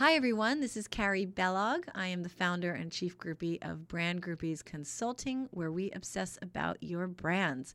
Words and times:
Hi, 0.00 0.14
everyone. 0.14 0.60
This 0.60 0.78
is 0.78 0.88
Carrie 0.88 1.26
Bellog. 1.26 1.84
I 1.94 2.06
am 2.06 2.22
the 2.22 2.30
founder 2.30 2.72
and 2.72 2.90
chief 2.90 3.18
groupie 3.18 3.58
of 3.60 3.86
Brand 3.86 4.22
Groupies 4.22 4.64
Consulting, 4.64 5.46
where 5.50 5.70
we 5.70 5.90
obsess 5.90 6.38
about 6.40 6.78
your 6.82 7.06
brands. 7.06 7.74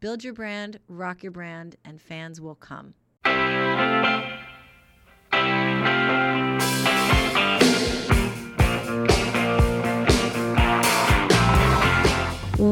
Build 0.00 0.24
your 0.24 0.32
brand, 0.32 0.80
rock 0.88 1.22
your 1.22 1.30
brand, 1.30 1.76
and 1.84 2.02
fans 2.02 2.40
will 2.40 2.56
come. 2.56 2.94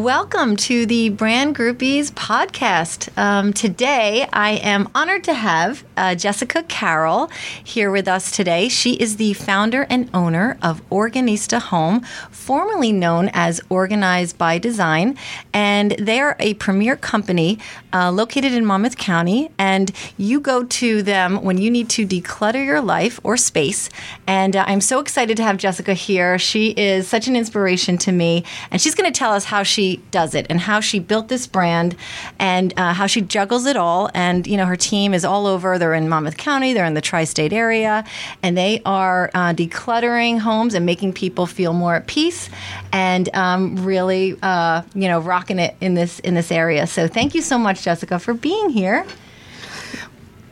Welcome 0.01 0.57
to 0.57 0.87
the 0.87 1.11
Brand 1.11 1.55
Groupies 1.55 2.11
podcast. 2.11 3.11
Um, 3.19 3.53
today, 3.53 4.27
I 4.33 4.53
am 4.53 4.89
honored 4.95 5.25
to 5.25 5.35
have 5.35 5.85
uh, 5.95 6.15
Jessica 6.15 6.63
Carroll 6.63 7.31
here 7.63 7.91
with 7.91 8.09
us 8.09 8.31
today. 8.31 8.71
She 8.71 8.95
is 8.95 9.19
the 9.19 9.35
founder 9.35 9.87
and 9.91 10.09
owner 10.15 10.57
of 10.63 10.81
Organista 10.89 11.61
Home, 11.61 12.01
formerly 12.31 12.93
known 12.93 13.29
as 13.35 13.61
Organized 13.69 14.39
by 14.39 14.57
Design, 14.57 15.19
and 15.53 15.91
they 15.93 16.19
are 16.19 16.35
a 16.41 16.55
premier 16.55 16.97
company 16.97 17.59
uh, 17.93 18.11
located 18.11 18.55
in 18.55 18.65
Monmouth 18.65 18.97
County. 18.97 19.51
And 19.59 19.93
you 20.17 20.41
go 20.41 20.65
to 20.65 21.03
them 21.03 21.45
when 21.45 21.59
you 21.59 21.71
need 21.71 21.91
to 21.91 22.07
declutter 22.07 22.65
your 22.65 22.81
life 22.81 23.21
or 23.23 23.37
space. 23.37 23.91
And 24.27 24.57
uh, 24.57 24.65
I'm 24.67 24.81
so 24.81 24.99
excited 24.99 25.37
to 25.37 25.43
have 25.43 25.59
Jessica 25.59 25.93
here. 25.93 26.39
She 26.39 26.71
is 26.71 27.07
such 27.07 27.29
an 27.29 27.37
inspiration 27.37 27.99
to 27.99 28.13
me, 28.13 28.45
and 28.71 28.81
she's 28.81 28.95
going 28.95 29.13
to 29.13 29.19
tell 29.19 29.35
us 29.35 29.45
how 29.45 29.63
she 29.63 29.90
does 30.11 30.35
it 30.35 30.47
and 30.51 30.61
how 30.61 30.81
she 30.81 30.99
built 30.99 31.29
this 31.29 31.47
brand 31.47 31.97
and 32.39 32.73
uh, 32.77 32.93
how 32.93 33.07
she 33.07 33.21
juggles 33.21 33.67
it 33.67 33.77
all. 33.77 34.11
And, 34.15 34.47
you 34.47 34.57
know, 34.57 34.67
her 34.67 34.77
team 34.77 35.15
is 35.15 35.25
all 35.25 35.47
over. 35.47 35.79
They're 35.79 35.95
in 35.95 36.09
Monmouth 36.09 36.37
County, 36.37 36.73
they're 36.73 36.85
in 36.85 36.95
the 36.95 37.01
tri 37.01 37.25
state 37.25 37.53
area, 37.53 38.05
and 38.43 38.57
they 38.57 38.83
are 38.85 39.31
uh, 39.35 39.53
decluttering 39.53 40.39
homes 40.39 40.75
and 40.75 40.87
making 40.87 41.13
people 41.13 41.47
feel 41.47 41.73
more 41.73 41.95
at 41.97 42.07
peace 42.07 42.51
and 42.93 43.29
um, 43.35 43.85
really, 43.85 44.37
uh, 44.43 44.83
you 44.95 45.09
know, 45.09 45.21
rocking 45.21 45.59
it 45.59 45.77
in 45.81 45.95
this, 45.95 46.19
in 46.21 46.35
this 46.35 46.51
area. 46.51 46.87
So 46.87 47.09
thank 47.09 47.35
you 47.35 47.43
so 47.43 47.59
much, 47.59 47.83
Jessica, 47.83 48.19
for 48.19 48.35
being 48.35 48.71
here. 48.71 49.07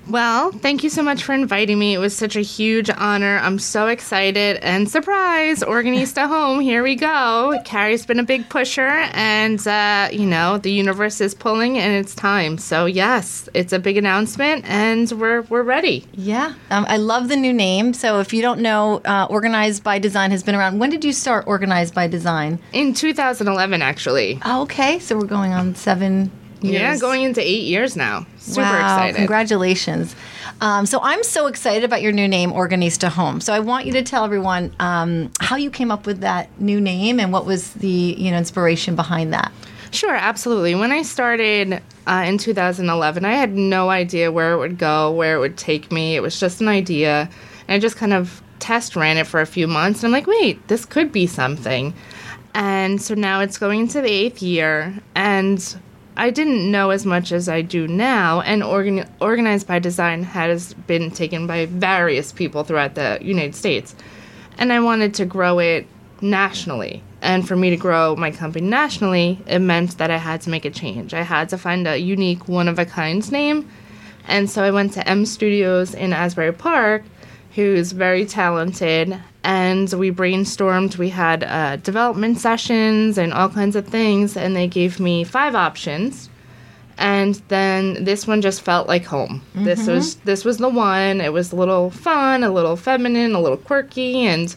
Well, 0.09 0.53
thank 0.53 0.83
you 0.83 0.89
so 0.89 1.03
much 1.03 1.23
for 1.23 1.35
inviting 1.35 1.79
me. 1.79 1.93
It 1.93 1.99
was 1.99 2.17
such 2.17 2.35
a 2.35 2.41
huge 2.41 2.89
honor. 2.89 3.39
I'm 3.43 3.59
so 3.59 3.89
excited 3.89 4.57
and 4.63 4.89
surprise, 4.89 5.61
Organista 5.61 6.27
home. 6.27 6.61
Here 6.61 6.83
we 6.83 6.95
go. 6.95 7.61
Carrie's 7.67 8.07
been 8.07 8.19
a 8.19 8.25
big 8.25 8.49
pusher, 8.49 8.89
and 9.13 9.67
uh, 9.69 10.09
you 10.11 10.25
know 10.25 10.57
the 10.57 10.73
universe 10.73 11.21
is 11.21 11.35
pulling, 11.35 11.77
and 11.77 11.93
it's 11.93 12.15
time. 12.15 12.57
So 12.57 12.87
yes, 12.87 13.51
it's 13.53 13.75
a 13.75 13.79
big 13.79 13.99
announcement, 13.99 14.65
and 14.67 15.11
we're 15.13 15.43
we're 15.43 15.63
ready. 15.63 16.07
Yeah, 16.15 16.55
um, 16.71 16.87
I 16.89 16.97
love 16.97 17.29
the 17.29 17.37
new 17.37 17.53
name. 17.53 17.93
So 17.93 18.21
if 18.21 18.33
you 18.33 18.41
don't 18.41 18.61
know, 18.61 19.03
uh, 19.05 19.27
Organized 19.29 19.85
by 19.85 19.99
Design 19.99 20.31
has 20.31 20.43
been 20.43 20.55
around. 20.55 20.79
When 20.79 20.89
did 20.89 21.05
you 21.05 21.13
start 21.13 21.47
Organized 21.47 21.95
by 21.95 22.09
Design? 22.09 22.59
In 22.73 22.95
2011, 22.95 23.83
actually. 23.83 24.41
Oh, 24.47 24.63
okay, 24.63 25.01
so 25.01 25.19
we're 25.19 25.27
going 25.27 25.53
on 25.53 25.75
seven 25.75 26.31
Years. 26.61 26.75
Yeah, 26.75 26.97
going 26.99 27.23
into 27.23 27.41
eight 27.41 27.65
years 27.65 27.97
now. 27.97 28.27
Super 28.39 28.63
wow, 28.63 28.75
excited. 28.75 29.17
Congratulations. 29.17 30.17
Um, 30.61 30.87
so 30.87 31.01
I'm 31.03 31.23
so 31.23 31.47
excited 31.47 31.85
about 31.85 32.03
your 32.03 32.13
new 32.13 32.27
name, 32.27 32.51
Organista 32.51 33.09
Home. 33.09 33.41
So 33.41 33.53
I 33.53 33.61
want 33.61 33.87
you 33.87 33.93
to 33.93 34.03
tell 34.03 34.25
everyone 34.25 34.75
um, 34.81 35.31
how 35.41 35.57
you 35.57 35.71
came 35.71 35.91
up 35.91 36.07
with 36.07 36.21
that 36.21 36.49
new 36.61 36.81
name 36.81 37.21
and 37.21 37.33
what 37.33 37.47
was 37.47 37.73
the 37.75 38.15
you 38.19 38.31
know 38.31 38.39
inspiration 38.39 38.97
behind 38.97 39.33
that. 39.33 39.53
Sure, 39.91 40.15
absolutely. 40.15 40.75
When 40.75 40.93
I 40.93 41.03
started 41.03 41.83
uh, 42.07 42.25
in 42.27 42.39
2011, 42.39 43.25
I 43.25 43.33
had 43.33 43.55
no 43.55 43.91
idea 43.91 44.31
where 44.31 44.53
it 44.53 44.59
would 44.59 44.79
go, 44.79 45.11
where 45.11 45.37
it 45.37 45.41
would 45.41 45.57
take 45.57 45.91
me. 45.91 46.17
It 46.17 46.21
was 46.21 46.39
just 46.39 46.61
an 46.61 46.69
idea. 46.69 47.31
And 47.67 47.75
I 47.75 47.79
just 47.79 47.97
kind 47.97 48.13
of 48.13 48.43
test 48.59 48.97
ran 48.97 49.17
it 49.17 49.27
for 49.27 49.41
a 49.41 49.47
few 49.47 49.67
months. 49.67 50.03
And 50.03 50.09
I'm 50.09 50.13
like, 50.13 50.27
wait, 50.27 50.67
this 50.69 50.85
could 50.85 51.13
be 51.13 51.27
something. 51.27 51.95
And 52.55 53.01
so 53.01 53.15
now 53.15 53.41
it's 53.41 53.59
going 53.59 53.81
into 53.81 54.01
the 54.01 54.11
eighth 54.11 54.43
year. 54.43 54.99
And 55.15 55.59
I 56.19 56.31
didn't 56.31 56.69
know 56.69 56.91
as 56.91 57.07
much 57.07 57.31
as 57.31 57.49
I 57.49 57.63
do 57.63 57.87
now, 57.87 58.41
and 58.41 58.65
organ- 58.65 59.09
Organized 59.21 59.69
by 59.69 59.79
Design 59.79 60.25
has 60.25 60.75
been 60.75 61.13
taken 61.13 61.47
by 61.47 61.67
various 61.67 62.33
people 62.33 62.65
throughout 62.65 62.97
the 62.97 63.19
United 63.23 63.55
States. 63.55 63.95
And 64.59 64.73
I 64.73 64.81
wanted 64.81 65.15
to 65.15 65.25
grow 65.25 65.61
it 65.61 65.87
nationally. 66.21 67.05
And 67.23 67.47
for 67.47 67.55
me 67.55 67.71
to 67.71 67.77
grow 67.77 68.17
my 68.17 68.33
company 68.33 68.67
nationally, 68.67 69.39
it 69.47 69.61
meant 69.61 69.99
that 69.99 70.11
I 70.11 70.17
had 70.17 70.41
to 70.41 70.51
make 70.51 70.65
a 70.65 70.71
change. 70.71 71.15
I 71.15 71.23
had 71.23 71.49
to 71.51 71.59
find 71.59 71.87
a 71.87 71.97
unique, 71.97 72.49
one 72.49 72.67
of 72.67 72.81
a 72.81 72.85
kind 72.85 73.31
name. 73.31 73.69
And 74.27 74.51
so 74.51 74.65
I 74.65 74.73
went 74.73 74.95
to 74.95 75.09
M 75.09 75.25
Studios 75.25 75.95
in 75.95 76.13
Asbury 76.13 76.53
Park, 76.53 77.05
who's 77.55 77.93
very 77.93 78.25
talented 78.25 79.19
and 79.45 79.91
we 79.95 80.11
brainstormed. 80.11 80.99
We 80.99 81.09
had 81.09 81.45
uh, 81.45 81.77
development 81.77 82.39
sessions 82.39 83.17
and 83.17 83.33
all 83.33 83.49
kinds 83.49 83.77
of 83.77 83.87
things, 83.87 84.37
and 84.37 84.55
they 84.55 84.69
gave 84.69 85.01
me 85.01 85.25
five 85.25 85.55
options. 85.55 86.29
And 86.99 87.37
then 87.49 88.05
this 88.05 88.27
one 88.27 88.43
just 88.43 88.61
felt 88.61 88.89
like 88.89 89.05
home. 89.05 89.41
Mm-hmm. 89.55 89.65
This 89.65 89.87
was 89.87 90.17
this 90.17 90.45
was 90.45 90.59
the 90.59 90.69
one. 90.69 91.21
It 91.21 91.33
was 91.33 91.53
a 91.53 91.57
little 91.57 91.91
fun, 91.91 92.43
a 92.43 92.51
little 92.51 92.77
feminine, 92.77 93.35
a 93.35 93.41
little 93.41 93.57
quirky, 93.57 94.27
and 94.27 94.55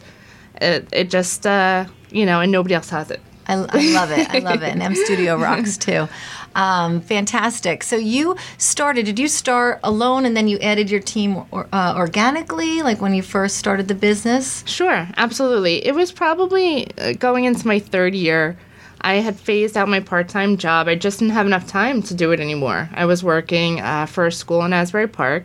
it, 0.60 0.88
it 0.92 1.08
just 1.08 1.46
uh, 1.46 1.86
you 2.10 2.26
know, 2.26 2.40
and 2.40 2.52
nobody 2.52 2.74
else 2.74 2.90
has 2.90 3.10
it. 3.10 3.20
I, 3.52 3.78
I 3.78 3.92
love 3.92 4.10
it. 4.10 4.30
I 4.30 4.38
love 4.38 4.62
it. 4.62 4.70
And 4.70 4.82
M 4.82 4.94
Studio 5.04 5.36
rocks 5.36 5.76
too. 5.76 6.08
Um, 6.54 7.00
fantastic. 7.00 7.82
So 7.82 7.96
you 7.96 8.36
started, 8.58 9.06
did 9.06 9.18
you 9.18 9.28
start 9.28 9.80
alone 9.82 10.26
and 10.26 10.36
then 10.36 10.48
you 10.48 10.58
added 10.58 10.90
your 10.90 11.00
team 11.00 11.44
or, 11.50 11.66
uh, 11.72 11.94
organically, 11.96 12.82
like 12.82 13.00
when 13.00 13.14
you 13.14 13.22
first 13.22 13.56
started 13.56 13.88
the 13.88 13.94
business? 13.94 14.62
Sure, 14.66 15.08
absolutely. 15.16 15.84
It 15.86 15.94
was 15.94 16.12
probably 16.12 16.90
uh, 16.98 17.12
going 17.14 17.44
into 17.44 17.66
my 17.66 17.78
third 17.78 18.14
year. 18.14 18.56
I 19.00 19.14
had 19.14 19.38
phased 19.38 19.76
out 19.76 19.88
my 19.88 20.00
part 20.00 20.28
time 20.28 20.56
job. 20.56 20.88
I 20.88 20.94
just 20.94 21.18
didn't 21.18 21.34
have 21.34 21.46
enough 21.46 21.66
time 21.66 22.02
to 22.02 22.14
do 22.14 22.30
it 22.32 22.40
anymore. 22.40 22.88
I 22.94 23.04
was 23.04 23.24
working 23.24 23.80
uh, 23.80 24.06
for 24.06 24.26
a 24.26 24.32
school 24.32 24.64
in 24.64 24.72
Asbury 24.72 25.08
Park, 25.08 25.44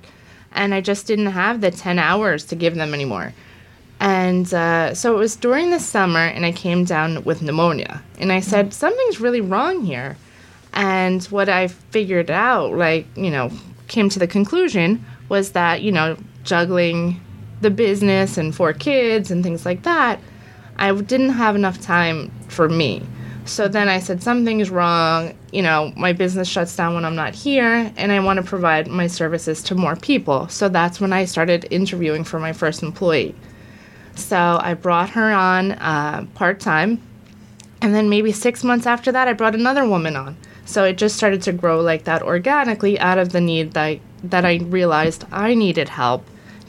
and 0.52 0.74
I 0.74 0.82
just 0.82 1.08
didn't 1.08 1.28
have 1.28 1.62
the 1.62 1.72
10 1.72 1.98
hours 1.98 2.46
to 2.46 2.56
give 2.56 2.76
them 2.76 2.94
anymore. 2.94 3.34
And 4.00 4.54
uh, 4.54 4.94
so 4.94 5.16
it 5.16 5.18
was 5.18 5.36
during 5.36 5.72
the 5.72 5.80
summer, 5.80 6.20
and 6.20 6.46
I 6.46 6.52
came 6.52 6.84
down 6.84 7.24
with 7.24 7.42
pneumonia. 7.42 8.02
And 8.20 8.32
I 8.32 8.40
said, 8.40 8.74
Something's 8.74 9.20
really 9.20 9.42
wrong 9.42 9.84
here. 9.84 10.18
And 10.74 11.24
what 11.26 11.50
I 11.50 11.68
figured 11.68 12.30
out, 12.30 12.74
like, 12.74 13.08
you 13.16 13.32
know, 13.32 13.52
came 13.88 14.10
to 14.10 14.20
the 14.20 14.28
conclusion 14.28 15.04
was 15.30 15.52
that, 15.54 15.82
you 15.82 15.92
know, 15.92 16.18
juggling 16.44 17.20
the 17.62 17.72
business 17.72 18.38
and 18.38 18.54
four 18.54 18.74
kids 18.74 19.32
and 19.32 19.44
things 19.44 19.66
like 19.66 19.84
that, 19.84 20.20
I 20.78 20.94
didn't 20.94 21.30
have 21.30 21.56
enough 21.56 21.82
time 21.82 22.32
for 22.48 22.70
me. 22.70 23.02
So 23.46 23.68
then 23.68 23.88
I 23.88 24.00
said, 24.00 24.22
something's 24.22 24.70
wrong. 24.70 25.34
You 25.52 25.62
know, 25.62 25.94
my 25.96 26.14
business 26.14 26.48
shuts 26.48 26.76
down 26.76 26.94
when 26.94 27.06
I'm 27.06 27.16
not 27.16 27.34
here, 27.34 27.92
and 27.96 28.12
I 28.12 28.20
want 28.20 28.38
to 28.38 28.44
provide 28.44 28.88
my 28.88 29.08
services 29.08 29.64
to 29.64 29.76
more 29.76 29.96
people. 29.96 30.48
So 30.50 30.70
that's 30.70 31.00
when 31.00 31.14
I 31.14 31.26
started 31.26 31.66
interviewing 31.72 32.24
for 32.26 32.40
my 32.40 32.54
first 32.54 32.84
employee. 32.84 33.34
So 34.18 34.60
I 34.62 34.74
brought 34.74 35.12
her 35.12 35.32
on 35.32 35.74
uh, 35.74 36.26
part 36.34 36.60
time. 36.60 37.02
And 37.82 37.94
then 37.94 38.10
maybe 38.10 38.32
six 38.32 38.64
months 38.64 38.88
after 38.88 39.12
that, 39.12 39.28
I 39.28 39.34
brought 39.34 39.56
another 39.56 39.88
woman 39.88 40.16
on. 40.16 40.36
So 40.66 40.84
it 40.84 40.98
just 40.98 41.16
started 41.16 41.42
to 41.44 41.54
grow 41.54 41.80
like 41.80 42.04
that 42.06 42.24
organically 42.24 43.00
out 43.00 43.18
of 43.18 43.32
the 43.32 43.40
need 43.40 43.74
that 43.74 43.84
I, 43.86 44.02
that 44.24 44.44
I 44.44 44.58
realized 44.58 45.26
I 45.32 45.54
needed 45.54 45.88
help 45.88 46.26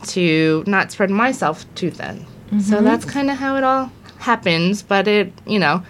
to 0.08 0.62
not 0.66 0.92
spread 0.92 1.10
myself 1.10 1.64
too 1.74 1.90
thin. 1.90 2.26
Mm-hmm. 2.46 2.60
So 2.60 2.82
that's 2.82 3.04
kind 3.04 3.30
of 3.30 3.38
how 3.38 3.56
it 3.56 3.64
all 3.64 3.90
happens. 4.18 4.82
But 4.82 5.08
it, 5.08 5.32
you 5.46 5.58
know, 5.58 5.82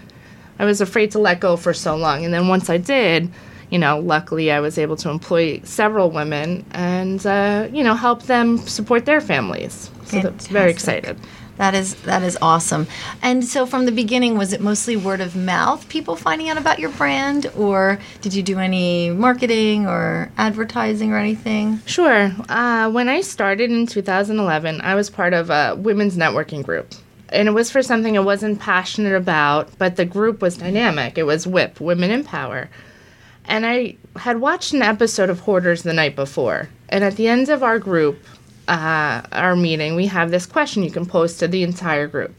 I 0.57 0.65
was 0.65 0.81
afraid 0.81 1.11
to 1.11 1.19
let 1.19 1.39
go 1.39 1.57
for 1.57 1.73
so 1.73 1.95
long. 1.95 2.25
And 2.25 2.33
then 2.33 2.47
once 2.47 2.69
I 2.69 2.77
did, 2.77 3.29
you 3.69 3.77
know, 3.77 3.99
luckily 3.99 4.51
I 4.51 4.59
was 4.59 4.77
able 4.77 4.95
to 4.97 5.09
employ 5.09 5.61
several 5.63 6.09
women 6.09 6.65
and, 6.71 7.23
uh, 7.25 7.67
you 7.71 7.83
know, 7.83 7.93
help 7.93 8.23
them 8.23 8.57
support 8.57 9.05
their 9.05 9.21
families. 9.21 9.91
So 10.05 10.21
that's 10.21 10.47
very 10.47 10.71
excited. 10.71 11.19
That 11.59 11.75
is 11.75 11.95
that 12.03 12.23
is 12.23 12.37
awesome. 12.41 12.87
And 13.21 13.43
so 13.43 13.65
from 13.65 13.85
the 13.85 13.91
beginning, 13.91 14.37
was 14.37 14.53
it 14.53 14.61
mostly 14.61 14.95
word 14.95 15.19
of 15.19 15.35
mouth, 15.35 15.89
people 15.89 16.15
finding 16.15 16.47
out 16.47 16.57
about 16.57 16.79
your 16.79 16.89
brand, 16.91 17.51
or 17.57 17.99
did 18.21 18.33
you 18.33 18.41
do 18.41 18.59
any 18.59 19.09
marketing 19.09 19.85
or 19.85 20.31
advertising 20.37 21.11
or 21.11 21.17
anything? 21.17 21.81
Sure. 21.85 22.31
Uh, 22.47 22.89
when 22.89 23.09
I 23.09 23.19
started 23.19 23.71
in 23.71 23.87
2011, 23.87 24.79
I 24.79 24.95
was 24.95 25.09
part 25.09 25.33
of 25.33 25.49
a 25.49 25.75
women's 25.75 26.15
networking 26.15 26.63
group. 26.63 26.95
And 27.27 27.49
it 27.49 27.51
was 27.51 27.69
for 27.69 27.83
something 27.83 28.15
I 28.15 28.21
wasn't 28.21 28.61
passionate 28.61 29.13
about, 29.13 29.77
but 29.77 29.97
the 29.97 30.05
group 30.05 30.41
was 30.41 30.55
dynamic. 30.55 31.17
It 31.17 31.23
was 31.23 31.45
WIP, 31.45 31.81
Women 31.81 32.09
in 32.09 32.23
Power. 32.23 32.69
And 33.43 33.65
I 33.65 33.97
had 34.15 34.39
watched 34.39 34.71
an 34.73 34.81
episode 34.81 35.29
of 35.29 35.41
Hoarders 35.41 35.83
the 35.83 35.91
night 35.91 36.15
before. 36.15 36.69
And 36.87 37.03
at 37.03 37.17
the 37.17 37.27
end 37.27 37.49
of 37.49 37.63
our 37.63 37.79
group, 37.79 38.23
uh, 38.69 39.21
our 39.31 39.55
meeting, 39.55 39.95
we 39.95 40.05
have 40.05 40.31
this 40.31 40.45
question 40.45 40.83
you 40.83 40.91
can 40.91 41.05
post 41.05 41.39
to 41.39 41.47
the 41.47 41.63
entire 41.63 42.07
group. 42.07 42.33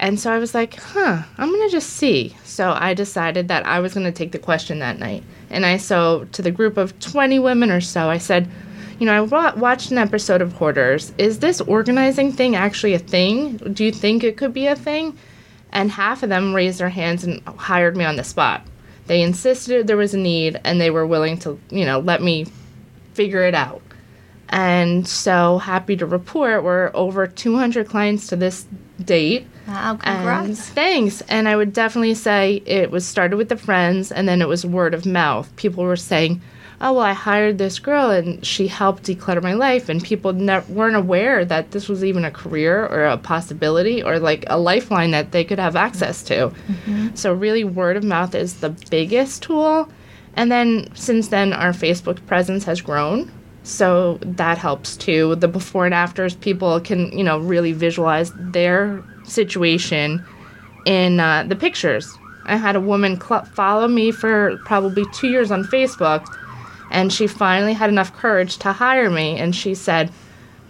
And 0.00 0.18
so 0.18 0.32
I 0.32 0.38
was 0.38 0.54
like, 0.54 0.74
huh, 0.74 1.22
I'm 1.38 1.50
going 1.50 1.68
to 1.68 1.72
just 1.72 1.90
see. 1.90 2.34
So 2.44 2.72
I 2.76 2.94
decided 2.94 3.48
that 3.48 3.66
I 3.66 3.80
was 3.80 3.94
going 3.94 4.06
to 4.06 4.12
take 4.12 4.32
the 4.32 4.38
question 4.38 4.78
that 4.78 4.98
night. 4.98 5.22
And 5.50 5.64
I, 5.64 5.76
so 5.76 6.26
to 6.32 6.42
the 6.42 6.50
group 6.50 6.76
of 6.76 6.98
20 7.00 7.38
women 7.38 7.70
or 7.70 7.80
so, 7.82 8.08
I 8.08 8.18
said, 8.18 8.48
you 8.98 9.06
know, 9.06 9.12
I 9.12 9.20
wa- 9.20 9.54
watched 9.56 9.90
an 9.90 9.98
episode 9.98 10.42
of 10.42 10.54
Hoarders. 10.54 11.12
Is 11.18 11.38
this 11.38 11.60
organizing 11.60 12.32
thing 12.32 12.56
actually 12.56 12.94
a 12.94 12.98
thing? 12.98 13.58
Do 13.58 13.84
you 13.84 13.92
think 13.92 14.24
it 14.24 14.36
could 14.36 14.54
be 14.54 14.66
a 14.66 14.76
thing? 14.76 15.16
And 15.70 15.90
half 15.90 16.22
of 16.22 16.30
them 16.30 16.54
raised 16.54 16.80
their 16.80 16.88
hands 16.88 17.22
and 17.22 17.42
hired 17.46 17.96
me 17.96 18.04
on 18.04 18.16
the 18.16 18.24
spot. 18.24 18.66
They 19.06 19.22
insisted 19.22 19.86
there 19.86 19.96
was 19.96 20.14
a 20.14 20.18
need 20.18 20.60
and 20.64 20.80
they 20.80 20.90
were 20.90 21.06
willing 21.06 21.38
to, 21.40 21.60
you 21.70 21.84
know, 21.84 22.00
let 22.00 22.22
me 22.22 22.46
figure 23.12 23.42
it 23.42 23.54
out. 23.54 23.82
And 24.50 25.06
so 25.06 25.58
happy 25.58 25.96
to 25.96 26.06
report 26.06 26.64
we're 26.64 26.90
over 26.92 27.26
200 27.26 27.88
clients 27.88 28.26
to 28.28 28.36
this 28.36 28.66
date. 29.02 29.46
Wow, 29.68 29.92
And 30.02 30.18
congrats. 30.18 30.68
thanks. 30.70 31.20
And 31.28 31.48
I 31.48 31.56
would 31.56 31.72
definitely 31.72 32.14
say 32.14 32.62
it 32.66 32.90
was 32.90 33.06
started 33.06 33.36
with 33.36 33.48
the 33.48 33.56
friends 33.56 34.10
and 34.10 34.28
then 34.28 34.42
it 34.42 34.48
was 34.48 34.66
word 34.66 34.92
of 34.92 35.06
mouth. 35.06 35.54
People 35.54 35.84
were 35.84 35.96
saying, 35.96 36.40
oh, 36.80 36.94
well, 36.94 37.04
I 37.04 37.12
hired 37.12 37.58
this 37.58 37.78
girl 37.78 38.10
and 38.10 38.44
she 38.44 38.66
helped 38.66 39.04
declutter 39.04 39.40
my 39.42 39.54
life. 39.54 39.88
And 39.88 40.02
people 40.02 40.32
ne- 40.32 40.64
weren't 40.68 40.96
aware 40.96 41.44
that 41.44 41.70
this 41.70 41.88
was 41.88 42.02
even 42.04 42.24
a 42.24 42.30
career 42.32 42.86
or 42.86 43.04
a 43.04 43.18
possibility 43.18 44.02
or 44.02 44.18
like 44.18 44.44
a 44.48 44.58
lifeline 44.58 45.12
that 45.12 45.30
they 45.30 45.44
could 45.44 45.60
have 45.60 45.76
access 45.76 46.24
to. 46.24 46.48
Mm-hmm. 46.48 47.14
So, 47.14 47.32
really, 47.32 47.62
word 47.64 47.96
of 47.96 48.02
mouth 48.02 48.34
is 48.34 48.60
the 48.60 48.70
biggest 48.90 49.42
tool. 49.44 49.88
And 50.34 50.50
then 50.50 50.88
since 50.94 51.28
then, 51.28 51.52
our 51.52 51.70
Facebook 51.72 52.24
presence 52.26 52.64
has 52.64 52.80
grown. 52.80 53.30
So 53.62 54.18
that 54.22 54.58
helps 54.58 54.96
too. 54.96 55.36
The 55.36 55.48
before 55.48 55.84
and 55.84 55.94
afters, 55.94 56.34
people 56.34 56.80
can, 56.80 57.16
you 57.16 57.22
know, 57.22 57.38
really 57.38 57.72
visualize 57.72 58.32
their 58.36 59.04
situation 59.24 60.24
in 60.86 61.20
uh, 61.20 61.44
the 61.44 61.56
pictures. 61.56 62.16
I 62.46 62.56
had 62.56 62.74
a 62.74 62.80
woman 62.80 63.20
cl- 63.20 63.44
follow 63.44 63.86
me 63.86 64.10
for 64.10 64.56
probably 64.64 65.04
two 65.12 65.28
years 65.28 65.50
on 65.50 65.64
Facebook, 65.64 66.26
and 66.90 67.12
she 67.12 67.26
finally 67.26 67.74
had 67.74 67.90
enough 67.90 68.12
courage 68.16 68.56
to 68.58 68.72
hire 68.72 69.10
me. 69.10 69.36
And 69.36 69.54
she 69.54 69.74
said, 69.74 70.10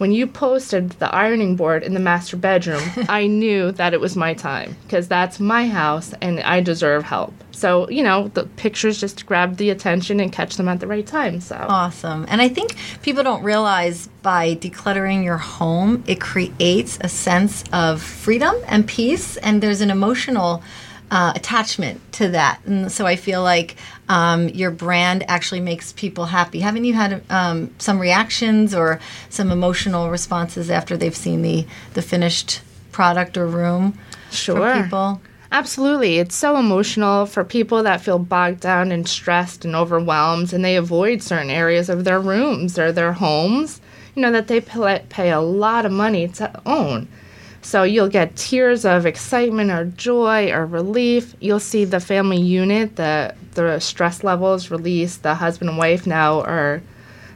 When 0.01 0.11
you 0.11 0.25
posted 0.25 0.89
the 0.93 1.13
ironing 1.13 1.55
board 1.55 1.83
in 1.83 1.93
the 1.93 1.99
master 1.99 2.35
bedroom, 2.35 2.81
I 3.07 3.27
knew 3.27 3.71
that 3.73 3.93
it 3.93 4.01
was 4.01 4.15
my 4.15 4.33
time 4.33 4.75
because 4.81 5.07
that's 5.07 5.39
my 5.39 5.67
house 5.67 6.11
and 6.21 6.39
I 6.39 6.59
deserve 6.59 7.03
help. 7.03 7.35
So, 7.51 7.87
you 7.87 8.01
know, 8.01 8.29
the 8.29 8.45
pictures 8.45 8.99
just 8.99 9.27
grab 9.27 9.57
the 9.57 9.69
attention 9.69 10.19
and 10.19 10.33
catch 10.33 10.57
them 10.57 10.67
at 10.67 10.79
the 10.79 10.87
right 10.87 11.05
time. 11.05 11.39
So, 11.39 11.55
Awesome. 11.55 12.25
And 12.29 12.41
I 12.41 12.49
think 12.49 12.77
people 13.03 13.21
don't 13.21 13.43
realize 13.43 14.07
by 14.23 14.55
decluttering 14.55 15.23
your 15.23 15.37
home, 15.37 16.03
it 16.07 16.19
creates 16.19 16.97
a 17.01 17.07
sense 17.07 17.63
of 17.71 18.01
freedom 18.01 18.55
and 18.65 18.87
peace, 18.87 19.37
and 19.37 19.61
there's 19.61 19.81
an 19.81 19.91
emotional 19.91 20.63
uh, 21.11 21.33
attachment 21.35 21.99
to 22.13 22.29
that. 22.29 22.61
And 22.65 22.91
so 22.91 23.05
I 23.05 23.17
feel 23.17 23.43
like 23.43 23.75
um, 24.09 24.47
your 24.49 24.71
brand 24.71 25.23
actually 25.27 25.59
makes 25.59 25.91
people 25.93 26.25
happy. 26.25 26.61
Haven't 26.61 26.85
you 26.85 26.93
had 26.93 27.21
um, 27.29 27.69
some 27.77 27.99
reactions 27.99 28.73
or 28.73 28.99
some 29.29 29.51
emotional 29.51 30.09
responses 30.09 30.71
after 30.71 30.95
they've 30.97 31.15
seen 31.15 31.41
the, 31.41 31.67
the 31.93 32.01
finished 32.01 32.61
product 32.91 33.37
or 33.37 33.45
room 33.45 33.97
Sure. 34.31 34.55
for 34.55 34.81
people? 34.83 35.21
Absolutely. 35.51 36.17
It's 36.19 36.33
so 36.35 36.55
emotional 36.57 37.25
for 37.25 37.43
people 37.43 37.83
that 37.83 37.99
feel 37.99 38.17
bogged 38.17 38.61
down 38.61 38.89
and 38.93 39.05
stressed 39.05 39.65
and 39.65 39.75
overwhelmed 39.75 40.53
and 40.53 40.63
they 40.63 40.77
avoid 40.77 41.21
certain 41.21 41.49
areas 41.49 41.89
of 41.89 42.05
their 42.05 42.21
rooms 42.21 42.79
or 42.79 42.93
their 42.93 43.11
homes, 43.11 43.81
you 44.15 44.21
know, 44.21 44.31
that 44.31 44.47
they 44.47 44.61
pay 44.61 45.29
a 45.29 45.41
lot 45.41 45.85
of 45.85 45.91
money 45.91 46.29
to 46.29 46.61
own. 46.65 47.09
So 47.61 47.83
you'll 47.83 48.09
get 48.09 48.35
tears 48.35 48.85
of 48.85 49.05
excitement 49.05 49.71
or 49.71 49.85
joy 49.85 50.51
or 50.51 50.65
relief. 50.65 51.35
You'll 51.39 51.59
see 51.59 51.85
the 51.85 51.99
family 51.99 52.41
unit, 52.41 52.95
the 52.95 53.35
the 53.53 53.79
stress 53.79 54.23
levels 54.23 54.71
release. 54.71 55.17
The 55.17 55.35
husband 55.35 55.69
and 55.69 55.77
wife 55.77 56.07
now 56.07 56.41
are 56.41 56.81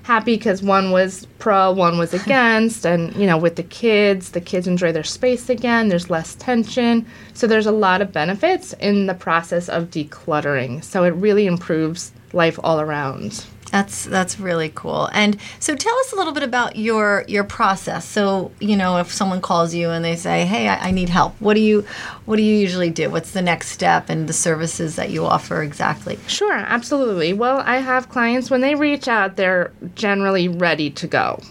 happy 0.04 0.36
because 0.36 0.62
one 0.62 0.92
was 0.92 1.26
pro, 1.40 1.72
one 1.72 1.98
was 1.98 2.14
against, 2.22 2.86
and 2.86 3.16
you 3.16 3.26
know, 3.26 3.38
with 3.38 3.56
the 3.56 3.64
kids, 3.64 4.32
the 4.32 4.42
kids 4.42 4.68
enjoy 4.68 4.92
their 4.92 5.04
space 5.04 5.50
again. 5.50 5.90
There's 5.90 6.10
less 6.10 6.36
tension, 6.36 7.06
so 7.34 7.48
there's 7.48 7.66
a 7.66 7.72
lot 7.72 8.02
of 8.02 8.12
benefits 8.12 8.74
in 8.74 9.08
the 9.08 9.14
process 9.14 9.70
of 9.70 9.90
decluttering. 9.90 10.84
So 10.84 11.04
it 11.04 11.12
really 11.12 11.46
improves 11.46 12.12
life 12.34 12.60
all 12.64 12.80
around. 12.80 13.46
That's 13.76 14.06
that's 14.06 14.40
really 14.40 14.72
cool. 14.74 15.10
And 15.12 15.36
so 15.60 15.76
tell 15.76 15.94
us 16.00 16.14
a 16.14 16.16
little 16.16 16.32
bit 16.32 16.44
about 16.44 16.78
your 16.78 17.26
your 17.28 17.44
process. 17.44 18.08
So 18.08 18.54
you 18.62 18.78
know, 18.78 19.00
if 19.00 19.12
someone 19.12 19.42
calls 19.42 19.76
you 19.76 19.90
and 19.90 20.06
they 20.06 20.16
say, 20.16 20.46
"Hey, 20.46 20.70
I, 20.70 20.88
I 20.88 20.92
need 20.92 21.10
help," 21.10 21.36
what 21.42 21.56
do 21.56 21.60
you 21.60 21.86
what 22.24 22.38
do 22.38 22.42
you 22.42 22.56
usually 22.56 22.90
do? 22.90 23.10
What's 23.10 23.32
the 23.32 23.42
next 23.42 23.72
step 23.72 24.10
and 24.10 24.30
the 24.30 24.34
services 24.34 24.96
that 24.96 25.10
you 25.10 25.26
offer 25.26 25.62
exactly? 25.62 26.18
Sure, 26.26 26.54
absolutely. 26.54 27.34
Well, 27.34 27.64
I 27.66 27.80
have 27.80 28.08
clients 28.08 28.50
when 28.50 28.62
they 28.62 28.76
reach 28.76 29.10
out, 29.10 29.36
they're 29.36 29.74
generally 29.94 30.48
ready 30.48 30.90
to 30.92 31.06
go. 31.06 31.42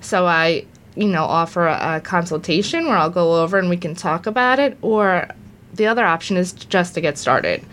So 0.00 0.26
I, 0.26 0.66
you 0.96 1.06
know, 1.06 1.22
offer 1.22 1.68
a, 1.68 1.98
a 1.98 2.00
consultation 2.00 2.86
where 2.86 2.96
I'll 2.96 3.08
go 3.08 3.40
over 3.40 3.56
and 3.56 3.70
we 3.70 3.76
can 3.76 3.94
talk 3.94 4.26
about 4.26 4.58
it, 4.58 4.76
or 4.82 5.28
the 5.74 5.86
other 5.86 6.04
option 6.04 6.36
is 6.36 6.52
just 6.54 6.94
to 6.94 7.00
get 7.00 7.16
started. 7.16 7.64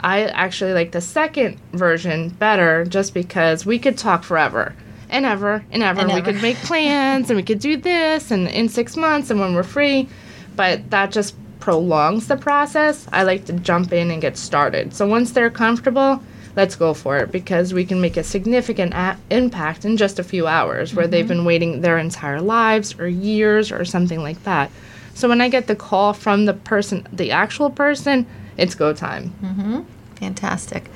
I 0.00 0.24
actually 0.24 0.72
like 0.72 0.92
the 0.92 1.00
second 1.00 1.58
version 1.72 2.30
better 2.30 2.84
just 2.84 3.14
because 3.14 3.66
we 3.66 3.78
could 3.78 3.98
talk 3.98 4.22
forever 4.22 4.74
and 5.10 5.26
ever 5.26 5.64
and 5.70 5.82
ever. 5.82 6.00
And 6.00 6.08
we 6.08 6.18
ever. 6.18 6.32
could 6.32 6.42
make 6.42 6.56
plans 6.58 7.30
and 7.30 7.36
we 7.36 7.42
could 7.42 7.58
do 7.58 7.76
this 7.76 8.30
and 8.30 8.48
in 8.48 8.68
six 8.68 8.96
months 8.96 9.30
and 9.30 9.40
when 9.40 9.54
we're 9.54 9.62
free. 9.62 10.08
But 10.56 10.90
that 10.90 11.10
just 11.12 11.34
prolongs 11.60 12.28
the 12.28 12.36
process. 12.36 13.06
I 13.12 13.24
like 13.24 13.44
to 13.46 13.52
jump 13.52 13.92
in 13.92 14.10
and 14.10 14.22
get 14.22 14.36
started. 14.36 14.94
So 14.94 15.06
once 15.06 15.32
they're 15.32 15.50
comfortable, 15.50 16.22
let's 16.56 16.76
go 16.76 16.94
for 16.94 17.18
it 17.18 17.30
because 17.30 17.72
we 17.74 17.84
can 17.84 18.00
make 18.00 18.16
a 18.16 18.24
significant 18.24 18.94
a- 18.94 19.16
impact 19.30 19.84
in 19.84 19.96
just 19.96 20.18
a 20.18 20.24
few 20.24 20.46
hours 20.46 20.94
where 20.94 21.06
they've 21.06 21.24
mm-hmm. 21.24 21.28
been 21.28 21.44
waiting 21.44 21.80
their 21.80 21.98
entire 21.98 22.40
lives 22.40 22.98
or 22.98 23.06
years 23.06 23.70
or 23.70 23.84
something 23.84 24.22
like 24.22 24.42
that. 24.44 24.70
So 25.14 25.28
when 25.28 25.40
I 25.40 25.48
get 25.48 25.66
the 25.66 25.76
call 25.76 26.12
from 26.12 26.46
the 26.46 26.54
person, 26.54 27.06
the 27.12 27.32
actual 27.32 27.70
person, 27.70 28.26
it's 28.58 28.74
go 28.74 28.92
time. 28.92 29.32
Mm-hmm. 29.42 29.80
Fantastic. 30.18 30.90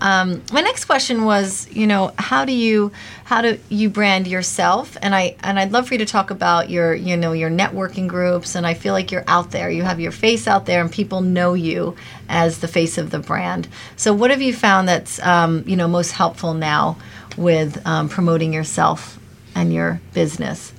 Um, 0.00 0.40
my 0.52 0.60
next 0.60 0.84
question 0.84 1.24
was, 1.24 1.68
you 1.72 1.88
know, 1.88 2.12
how 2.16 2.44
do 2.44 2.52
you 2.52 2.92
how 3.24 3.42
do 3.42 3.58
you 3.68 3.90
brand 3.90 4.28
yourself? 4.28 4.96
And 5.02 5.16
I 5.16 5.36
and 5.42 5.58
I'd 5.58 5.72
love 5.72 5.88
for 5.88 5.94
you 5.94 5.98
to 5.98 6.06
talk 6.06 6.30
about 6.30 6.70
your 6.70 6.94
you 6.94 7.16
know 7.16 7.32
your 7.32 7.50
networking 7.50 8.06
groups. 8.06 8.54
And 8.54 8.64
I 8.64 8.74
feel 8.74 8.94
like 8.94 9.10
you're 9.10 9.24
out 9.26 9.50
there. 9.50 9.68
You 9.68 9.82
have 9.82 9.98
your 9.98 10.12
face 10.12 10.46
out 10.46 10.66
there, 10.66 10.80
and 10.80 10.92
people 10.92 11.22
know 11.22 11.54
you 11.54 11.96
as 12.28 12.60
the 12.60 12.68
face 12.68 12.98
of 12.98 13.10
the 13.10 13.18
brand. 13.18 13.66
So, 13.96 14.14
what 14.14 14.30
have 14.30 14.40
you 14.40 14.54
found 14.54 14.86
that's 14.86 15.20
um, 15.24 15.64
you 15.66 15.74
know 15.74 15.88
most 15.88 16.12
helpful 16.12 16.54
now 16.54 16.98
with 17.36 17.84
um, 17.84 18.08
promoting 18.08 18.52
yourself 18.52 19.18
and 19.56 19.72
your 19.72 20.00
business? 20.14 20.72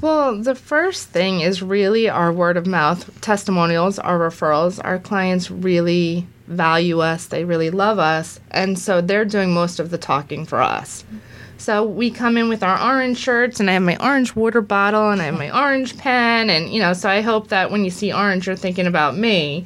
Well, 0.00 0.40
the 0.40 0.54
first 0.54 1.08
thing 1.08 1.40
is 1.40 1.60
really 1.60 2.08
our 2.08 2.32
word 2.32 2.56
of 2.56 2.66
mouth 2.66 3.20
testimonials, 3.20 3.98
our 3.98 4.18
referrals. 4.18 4.80
Our 4.82 4.98
clients 4.98 5.50
really 5.50 6.26
value 6.46 7.00
us, 7.00 7.26
they 7.26 7.44
really 7.44 7.70
love 7.70 7.98
us, 7.98 8.40
and 8.50 8.78
so 8.78 9.00
they're 9.00 9.24
doing 9.24 9.52
most 9.52 9.80
of 9.80 9.90
the 9.90 9.98
talking 9.98 10.46
for 10.46 10.62
us. 10.62 11.04
So 11.58 11.82
we 11.84 12.10
come 12.10 12.36
in 12.38 12.48
with 12.48 12.62
our 12.62 12.80
orange 12.80 13.18
shirts, 13.18 13.58
and 13.58 13.68
I 13.68 13.72
have 13.74 13.82
my 13.82 13.96
orange 14.00 14.36
water 14.36 14.60
bottle, 14.60 15.10
and 15.10 15.20
I 15.20 15.24
have 15.26 15.34
my 15.34 15.50
orange 15.50 15.98
pen, 15.98 16.48
and 16.48 16.72
you 16.72 16.80
know, 16.80 16.92
so 16.92 17.10
I 17.10 17.20
hope 17.20 17.48
that 17.48 17.70
when 17.72 17.84
you 17.84 17.90
see 17.90 18.12
orange, 18.12 18.46
you're 18.46 18.56
thinking 18.56 18.86
about 18.86 19.16
me. 19.16 19.64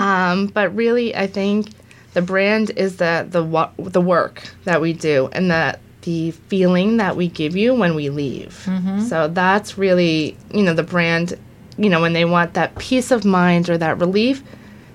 Um, 0.00 0.48
but 0.48 0.74
really, 0.74 1.14
I 1.14 1.28
think 1.28 1.70
the 2.14 2.22
brand 2.22 2.72
is 2.76 2.96
the 2.96 3.26
the 3.30 3.88
the 3.88 4.00
work 4.00 4.42
that 4.64 4.80
we 4.80 4.92
do, 4.92 5.28
and 5.32 5.50
the 5.50 5.78
the 6.08 6.30
feeling 6.30 6.96
that 6.96 7.16
we 7.16 7.28
give 7.28 7.54
you 7.54 7.74
when 7.74 7.94
we 7.94 8.08
leave. 8.08 8.62
Mm-hmm. 8.64 9.00
So 9.00 9.28
that's 9.28 9.76
really, 9.76 10.38
you 10.54 10.62
know, 10.62 10.72
the 10.72 10.82
brand. 10.82 11.38
You 11.76 11.90
know, 11.90 12.00
when 12.00 12.14
they 12.14 12.24
want 12.24 12.54
that 12.54 12.78
peace 12.78 13.10
of 13.10 13.26
mind 13.26 13.68
or 13.68 13.76
that 13.76 13.98
relief, 13.98 14.42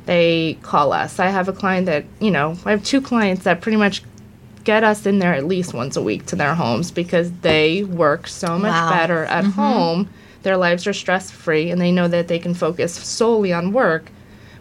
they 0.06 0.58
call 0.64 0.92
us. 0.92 1.20
I 1.20 1.28
have 1.28 1.48
a 1.48 1.54
client 1.54 1.86
that, 1.86 2.04
you 2.20 2.32
know, 2.32 2.58
I 2.66 2.72
have 2.72 2.84
two 2.84 3.00
clients 3.00 3.44
that 3.44 3.62
pretty 3.62 3.78
much 3.78 4.02
get 4.64 4.84
us 4.84 5.06
in 5.06 5.20
there 5.20 5.36
at 5.36 5.46
least 5.46 5.76
once 5.76 5.96
a 5.96 6.02
week 6.02 6.26
to 6.26 6.36
their 6.36 6.56
homes 6.56 6.90
because 6.90 7.32
they 7.42 7.84
work 7.84 8.28
so 8.28 8.58
much 8.58 8.72
Wow. 8.72 8.90
better 8.90 9.26
at 9.26 9.44
mm-hmm. 9.44 9.52
home. 9.52 10.10
Their 10.42 10.58
lives 10.58 10.88
are 10.88 10.94
stress 10.94 11.30
free 11.30 11.70
and 11.70 11.80
they 11.80 11.92
know 11.92 12.08
that 12.08 12.28
they 12.28 12.40
can 12.40 12.56
focus 12.56 12.96
solely 12.96 13.54
on 13.54 13.72
work 13.72 14.10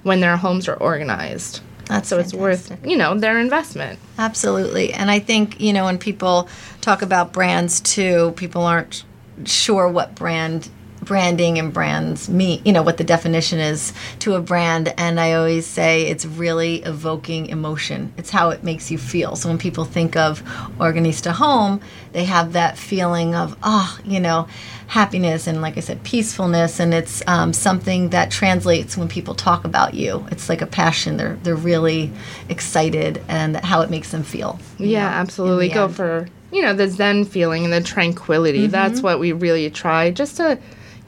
when 0.03 0.21
their 0.21 0.37
homes 0.37 0.69
are 0.69 0.77
organized. 0.77 1.61
That's 1.93 2.09
so 2.09 2.19
it's 2.19 2.33
worth, 2.33 2.75
you 2.85 2.97
know, 2.97 3.19
their 3.19 3.39
investment. 3.39 3.99
Absolutely. 4.17 4.95
And 4.95 5.11
I 5.11 5.19
think, 5.19 5.61
you 5.61 5.75
know, 5.75 5.85
when 5.85 5.99
people 5.99 6.49
talk 6.81 7.03
about 7.03 7.33
brands 7.33 7.81
too, 7.81 8.33
people 8.37 8.63
aren't 8.63 9.05
sure 9.45 9.89
what 9.89 10.15
brand 10.15 10.71
branding 11.03 11.59
and 11.59 11.73
brands 11.73 12.29
mean, 12.29 12.63
you 12.65 12.73
know, 12.73 12.83
what 12.83 12.97
the 12.97 13.05
definition 13.05 13.59
is 13.59 13.93
to 14.21 14.35
a 14.35 14.41
brand. 14.41 14.95
And 14.97 15.19
I 15.19 15.33
always 15.35 15.67
say 15.67 16.07
it's 16.07 16.25
really 16.25 16.77
evoking 16.85 17.47
emotion. 17.47 18.13
It's 18.17 18.31
how 18.31 18.51
it 18.51 18.63
makes 18.63 18.91
you 18.91 18.99
feel. 18.99 19.37
So 19.37 19.49
when 19.49 19.59
people 19.59 19.85
think 19.85 20.17
of 20.17 20.43
Organista 20.79 21.33
Home, 21.33 21.81
they 22.13 22.25
have 22.25 22.53
that 22.53 22.79
feeling 22.79 23.35
of, 23.35 23.57
oh, 23.63 23.99
you 24.05 24.21
know, 24.21 24.47
happiness 24.87 25.47
and 25.47 25.61
like 25.61 25.77
I 25.77 25.81
said, 25.81 26.03
peacefulness. 26.05 26.79
And 26.79 26.95
it's 26.95 27.23
um, 27.27 27.53
something 27.53 28.11
that 28.11 28.31
translates 28.31 28.97
when 28.97 29.09
people 29.09 29.35
talk 29.35 29.65
about 29.65 29.95
you. 29.95 30.27
It's 30.31 30.49
like 30.49 30.63
a 30.63 30.67
passion. 30.67 31.17
They're, 31.17 31.37
they're 31.43 31.57
really 31.57 32.13
excited 32.49 33.23
and 33.29 33.57
how 33.57 33.81
it 33.81 33.91
makes 33.91 34.13
them 34.13 34.23
feel. 34.23 34.61
Yeah, 34.79 35.03
know, 35.03 35.17
absolutely. 35.17 35.69
Go 35.69 35.87
end. 35.87 35.97
for 35.97 36.29
you 36.53 36.61
know, 36.61 36.75
the 36.75 36.87
zen 36.87 37.25
feeling 37.25 37.65
and 37.65 37.73
the 37.73 37.81
tranquility. 37.81 38.67
That's 38.67 39.01
what 39.01 39.19
we 39.19 39.33
really 39.33 39.71
try 39.71 40.11
just 40.11 40.37
to 40.37 40.59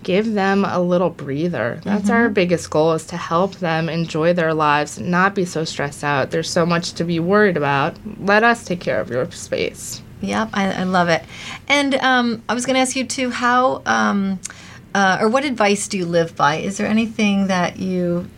give 0.05 0.35
them 0.35 0.65
a 0.65 0.79
little 0.79 1.11
breather. 1.11 1.81
That's 1.83 2.11
our 2.11 2.29
biggest 2.29 2.71
goal 2.71 2.93
is 2.93 3.07
to 3.07 3.17
help 3.17 3.57
them 3.57 3.89
enjoy 3.89 4.35
their 4.35 4.55
lives, 4.55 4.99
not 5.01 5.35
be 5.35 5.45
so 5.45 5.65
stressed 5.65 6.05
out. 6.05 6.31
There's 6.31 6.51
so 6.51 6.65
much 6.65 6.93
to 6.93 7.05
be 7.05 7.19
worried 7.19 7.57
about. 7.57 7.97
Let 8.21 8.45
us 8.45 8.65
take 8.65 8.81
care 8.81 9.01
of 9.01 9.11
your 9.11 9.29
space. 9.33 10.03
Yep, 10.21 10.51
I, 10.53 10.73
I 10.73 10.83
love 10.85 11.09
it. 11.09 11.23
And 11.69 11.95
um, 11.97 12.43
I 12.49 12.55
was 12.55 12.65
going 12.65 12.75
to 12.75 12.81
ask 12.81 12.95
you 12.95 13.05
too, 13.05 13.31
how 13.31 13.83
um, 13.87 14.39
uh, 14.95 15.19
or 15.21 15.29
what 15.29 15.45
advice 15.45 15.89
do 15.89 15.99
you 15.99 16.07
live 16.07 16.37
by? 16.37 16.57
Is 16.57 16.77
there 16.77 16.87
anything 16.87 17.49
that 17.49 17.79
you 17.79 18.29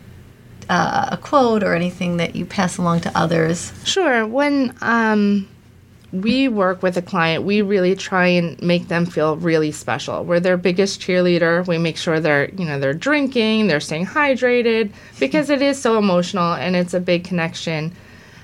uh, 0.69 1.09
a 1.11 1.17
quote 1.17 1.63
or 1.63 1.75
anything 1.75 2.17
that 2.17 2.35
you 2.35 2.45
pass 2.45 2.77
along 2.77 3.01
to 3.01 3.17
others? 3.17 3.71
Sure. 3.85 4.25
When 4.25 4.75
um, 4.81 5.47
we 6.13 6.47
work 6.47 6.81
with 6.81 6.95
a 6.97 7.01
client, 7.01 7.43
we 7.43 7.61
really 7.61 7.95
try 7.95 8.27
and 8.27 8.61
make 8.61 8.87
them 8.87 9.05
feel 9.05 9.35
really 9.35 9.71
special. 9.71 10.23
We're 10.23 10.39
their 10.39 10.57
biggest 10.57 11.01
cheerleader. 11.01 11.67
We 11.67 11.77
make 11.77 11.97
sure 11.97 12.19
they're, 12.19 12.49
you 12.51 12.65
know, 12.65 12.79
they're 12.79 12.93
drinking, 12.93 13.67
they're 13.67 13.81
staying 13.81 14.05
hydrated 14.05 14.91
because 15.19 15.49
it 15.49 15.61
is 15.61 15.81
so 15.81 15.97
emotional 15.97 16.53
and 16.53 16.75
it's 16.75 16.93
a 16.93 16.99
big 16.99 17.25
connection. 17.25 17.91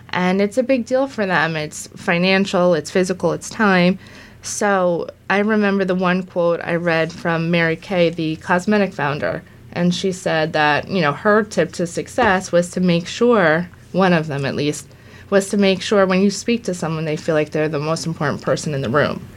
And 0.09 0.41
it's 0.41 0.57
a 0.57 0.63
big 0.63 0.85
deal 0.85 1.07
for 1.07 1.25
them. 1.25 1.55
It's 1.55 1.87
financial, 1.87 2.73
it's 2.73 2.91
physical, 2.91 3.31
it's 3.31 3.49
time. 3.49 3.97
So 4.43 5.09
I 5.29 5.39
remember 5.39 5.85
the 5.85 5.95
one 5.95 6.23
quote 6.23 6.59
I 6.63 6.75
read 6.75 7.11
from 7.13 7.49
Mary 7.49 7.77
Kay, 7.77 8.09
the 8.09 8.35
cosmetic 8.35 8.93
founder, 8.93 9.41
and 9.71 9.95
she 9.95 10.11
said 10.11 10.53
that, 10.53 10.89
you 10.89 11.01
know, 11.01 11.13
her 11.13 11.43
tip 11.43 11.71
to 11.73 11.87
success 11.87 12.51
was 12.51 12.69
to 12.71 12.81
make 12.81 13.07
sure, 13.07 13.69
one 13.93 14.13
of 14.13 14.27
them 14.27 14.45
at 14.45 14.53
least, 14.53 14.87
was 15.33 15.49
to 15.49 15.57
make 15.57 15.81
sure 15.81 16.05
when 16.05 16.21
you 16.21 16.29
speak 16.29 16.63
to 16.63 16.75
someone, 16.75 17.05
they 17.05 17.17
feel 17.17 17.33
like 17.33 17.49
they're 17.49 17.67
the 17.67 17.79
most 17.79 18.05
important 18.05 18.43
person 18.43 18.75
in 18.75 18.81
the 18.81 18.89
room. 18.89 19.27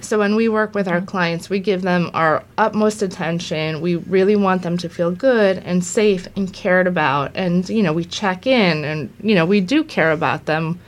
So 0.00 0.18
when 0.18 0.36
we 0.36 0.48
work 0.48 0.74
with 0.74 0.88
our 0.88 1.02
clients, 1.02 1.50
we 1.50 1.60
give 1.60 1.82
them 1.82 2.10
our 2.14 2.42
utmost 2.56 3.02
attention. 3.02 3.82
We 3.82 3.96
really 3.96 4.36
want 4.36 4.62
them 4.62 4.78
to 4.78 4.88
feel 4.88 5.10
good 5.10 5.58
and 5.58 5.84
safe 5.84 6.26
and 6.34 6.50
cared 6.50 6.86
about. 6.86 7.32
And, 7.34 7.68
you 7.68 7.82
know, 7.82 7.92
we 7.92 8.06
check 8.06 8.46
in 8.46 8.84
and, 8.84 9.12
you 9.22 9.34
know, 9.34 9.44
we 9.44 9.60
do 9.60 9.84
care 9.84 10.12
about 10.12 10.46
them 10.46 10.80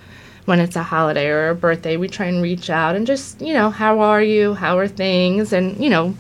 when 0.46 0.58
it's 0.58 0.74
a 0.74 0.82
holiday 0.82 1.28
or 1.28 1.50
a 1.50 1.54
birthday. 1.54 1.98
We 1.98 2.08
try 2.08 2.24
and 2.24 2.42
reach 2.42 2.70
out 2.70 2.96
and 2.96 3.06
just, 3.06 3.42
you 3.42 3.52
know, 3.52 3.68
how 3.68 4.00
are 4.00 4.22
you? 4.22 4.54
How 4.54 4.78
are 4.78 4.88
things? 4.88 5.52
And, 5.52 5.78
you 5.78 5.90
know, 5.90 6.14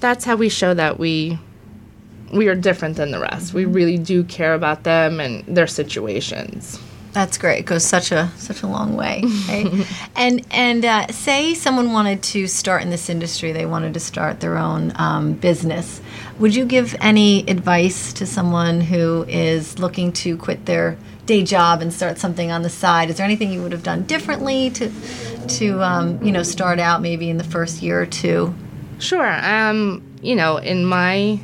that's 0.00 0.24
how 0.24 0.34
we 0.34 0.48
show 0.48 0.74
that 0.74 0.98
we 0.98 1.38
we 2.32 2.48
are 2.48 2.56
different 2.56 2.96
than 2.96 3.12
the 3.12 3.20
rest. 3.20 3.54
We 3.54 3.64
really 3.64 3.98
do 3.98 4.24
care 4.24 4.54
about 4.54 4.82
them 4.82 5.20
and 5.20 5.44
their 5.46 5.66
situations. 5.66 6.80
That's 7.12 7.38
great. 7.38 7.60
It 7.60 7.66
goes 7.66 7.84
such 7.84 8.12
a 8.12 8.30
such 8.36 8.62
a 8.62 8.66
long 8.66 8.96
way. 8.96 9.22
Right? 9.48 9.86
and 10.16 10.44
and 10.50 10.84
uh, 10.84 11.08
say 11.08 11.54
someone 11.54 11.92
wanted 11.92 12.22
to 12.24 12.46
start 12.46 12.82
in 12.82 12.90
this 12.90 13.08
industry, 13.08 13.52
they 13.52 13.66
wanted 13.66 13.94
to 13.94 14.00
start 14.00 14.40
their 14.40 14.56
own 14.56 14.92
um, 14.96 15.32
business. 15.34 16.00
Would 16.38 16.54
you 16.54 16.64
give 16.64 16.94
any 17.00 17.40
advice 17.48 18.12
to 18.14 18.26
someone 18.26 18.80
who 18.80 19.24
is 19.28 19.78
looking 19.78 20.12
to 20.12 20.36
quit 20.36 20.66
their 20.66 20.96
day 21.26 21.42
job 21.42 21.82
and 21.82 21.92
start 21.92 22.18
something 22.18 22.50
on 22.50 22.62
the 22.62 22.70
side? 22.70 23.10
Is 23.10 23.16
there 23.16 23.26
anything 23.26 23.52
you 23.52 23.62
would 23.62 23.72
have 23.72 23.82
done 23.82 24.04
differently 24.04 24.70
to 24.70 24.90
to 25.58 25.82
um, 25.82 26.22
you 26.22 26.30
know 26.30 26.44
start 26.44 26.78
out 26.78 27.02
maybe 27.02 27.28
in 27.28 27.38
the 27.38 27.44
first 27.44 27.82
year 27.82 28.00
or 28.00 28.06
two? 28.06 28.54
Sure. 29.00 29.44
Um, 29.44 30.02
you 30.22 30.36
know, 30.36 30.58
in 30.58 30.84
my 30.84 31.40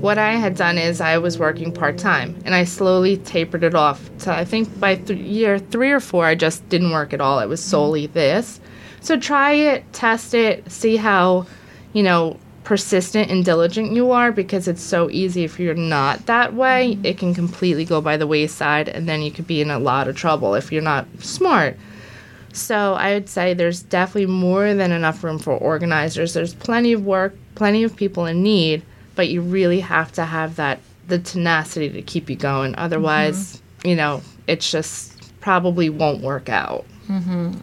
what 0.00 0.18
I 0.18 0.32
had 0.32 0.56
done 0.56 0.78
is 0.78 1.00
I 1.00 1.18
was 1.18 1.38
working 1.38 1.72
part 1.72 1.98
time, 1.98 2.40
and 2.44 2.54
I 2.54 2.64
slowly 2.64 3.18
tapered 3.18 3.64
it 3.64 3.74
off. 3.74 4.10
So 4.18 4.32
I 4.32 4.44
think 4.44 4.80
by 4.80 4.96
th- 4.96 5.18
year 5.18 5.58
three 5.58 5.90
or 5.90 6.00
four, 6.00 6.24
I 6.24 6.34
just 6.34 6.66
didn't 6.68 6.92
work 6.92 7.12
at 7.12 7.20
all. 7.20 7.38
It 7.38 7.48
was 7.48 7.62
solely 7.62 8.06
this. 8.06 8.60
So 9.00 9.18
try 9.18 9.52
it, 9.52 9.90
test 9.92 10.34
it, 10.34 10.70
see 10.70 10.96
how, 10.96 11.46
you 11.92 12.02
know, 12.02 12.38
persistent 12.64 13.30
and 13.30 13.44
diligent 13.44 13.92
you 13.92 14.12
are 14.12 14.30
because 14.30 14.68
it's 14.68 14.82
so 14.82 15.10
easy 15.10 15.42
if 15.42 15.58
you're 15.58 15.74
not 15.74 16.24
that 16.26 16.54
way, 16.54 16.98
it 17.02 17.18
can 17.18 17.34
completely 17.34 17.84
go 17.84 18.00
by 18.00 18.16
the 18.16 18.26
wayside 18.26 18.88
and 18.88 19.08
then 19.08 19.22
you 19.22 19.30
could 19.30 19.46
be 19.46 19.60
in 19.60 19.70
a 19.70 19.78
lot 19.78 20.06
of 20.06 20.14
trouble 20.14 20.54
if 20.54 20.70
you're 20.70 20.82
not 20.82 21.06
smart. 21.18 21.76
So 22.52 22.94
I 22.94 23.14
would 23.14 23.28
say 23.28 23.54
there's 23.54 23.82
definitely 23.82 24.26
more 24.26 24.74
than 24.74 24.92
enough 24.92 25.24
room 25.24 25.38
for 25.38 25.56
organizers. 25.56 26.34
There's 26.34 26.54
plenty 26.54 26.92
of 26.92 27.04
work, 27.04 27.34
plenty 27.54 27.82
of 27.82 27.96
people 27.96 28.26
in 28.26 28.42
need, 28.42 28.82
but 29.20 29.28
you 29.28 29.42
really 29.42 29.80
have 29.80 30.10
to 30.10 30.24
have 30.24 30.56
that 30.56 30.80
the 31.08 31.18
tenacity 31.18 31.90
to 31.90 32.00
keep 32.00 32.30
you 32.30 32.36
going. 32.36 32.74
Otherwise, 32.78 33.60
you 33.84 33.94
know, 33.94 34.22
it's 34.46 34.70
just 34.70 35.38
probably 35.42 35.90
won't 35.90 36.22
work 36.22 36.48
out. 36.48 36.86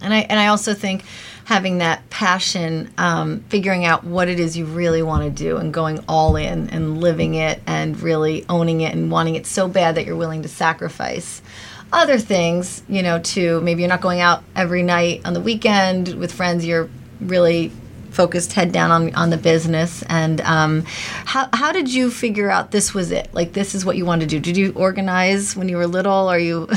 And 0.04 0.14
I 0.14 0.20
and 0.30 0.40
I 0.40 0.48
also 0.50 0.76
think 0.76 1.04
having 1.46 1.80
that 1.80 2.08
passion, 2.12 2.94
um, 3.00 3.40
figuring 3.50 3.86
out 3.86 4.04
what 4.04 4.28
it 4.28 4.40
is 4.40 4.56
you 4.56 4.66
really 4.66 5.02
want 5.02 5.24
to 5.24 5.32
do, 5.32 5.58
and 5.58 5.74
going 5.74 6.04
all 6.08 6.36
in 6.36 6.70
and 6.70 7.02
living 7.02 7.34
it, 7.34 7.60
and 7.66 8.00
really 8.02 8.46
owning 8.50 8.82
it 8.82 8.94
and 8.94 9.10
wanting 9.10 9.34
it 9.34 9.48
so 9.48 9.68
bad 9.68 9.96
that 9.96 10.06
you're 10.06 10.16
willing 10.16 10.44
to 10.44 10.48
sacrifice 10.48 11.42
other 11.92 12.20
things. 12.20 12.84
You 12.88 13.02
know, 13.02 13.18
to 13.34 13.62
maybe 13.62 13.82
you're 13.82 13.90
not 13.90 14.02
going 14.02 14.22
out 14.22 14.44
every 14.56 14.84
night 14.84 15.22
on 15.26 15.34
the 15.34 15.42
weekend 15.42 16.20
with 16.20 16.32
friends. 16.32 16.68
You're 16.68 16.88
really 17.20 17.72
focused 18.18 18.54
head 18.54 18.72
down 18.72 18.90
on, 18.92 19.14
on 19.16 19.30
the 19.30 19.38
business 19.38 20.04
and 20.10 20.42
um, 20.42 20.84
how, 21.34 21.48
how 21.54 21.72
did 21.72 21.88
you 21.98 22.10
figure 22.10 22.50
out 22.56 22.72
this 22.72 22.94
was 22.98 23.12
it 23.12 23.26
like 23.34 23.54
this 23.54 23.76
is 23.76 23.86
what 23.86 23.96
you 24.00 24.06
wanted 24.06 24.28
to 24.30 24.36
do 24.36 24.40
did 24.40 24.58
you 24.58 24.72
organize 24.76 25.56
when 25.58 25.68
you 25.70 25.78
were 25.78 25.86
little 25.98 26.28
are 26.34 26.40
you 26.50 26.68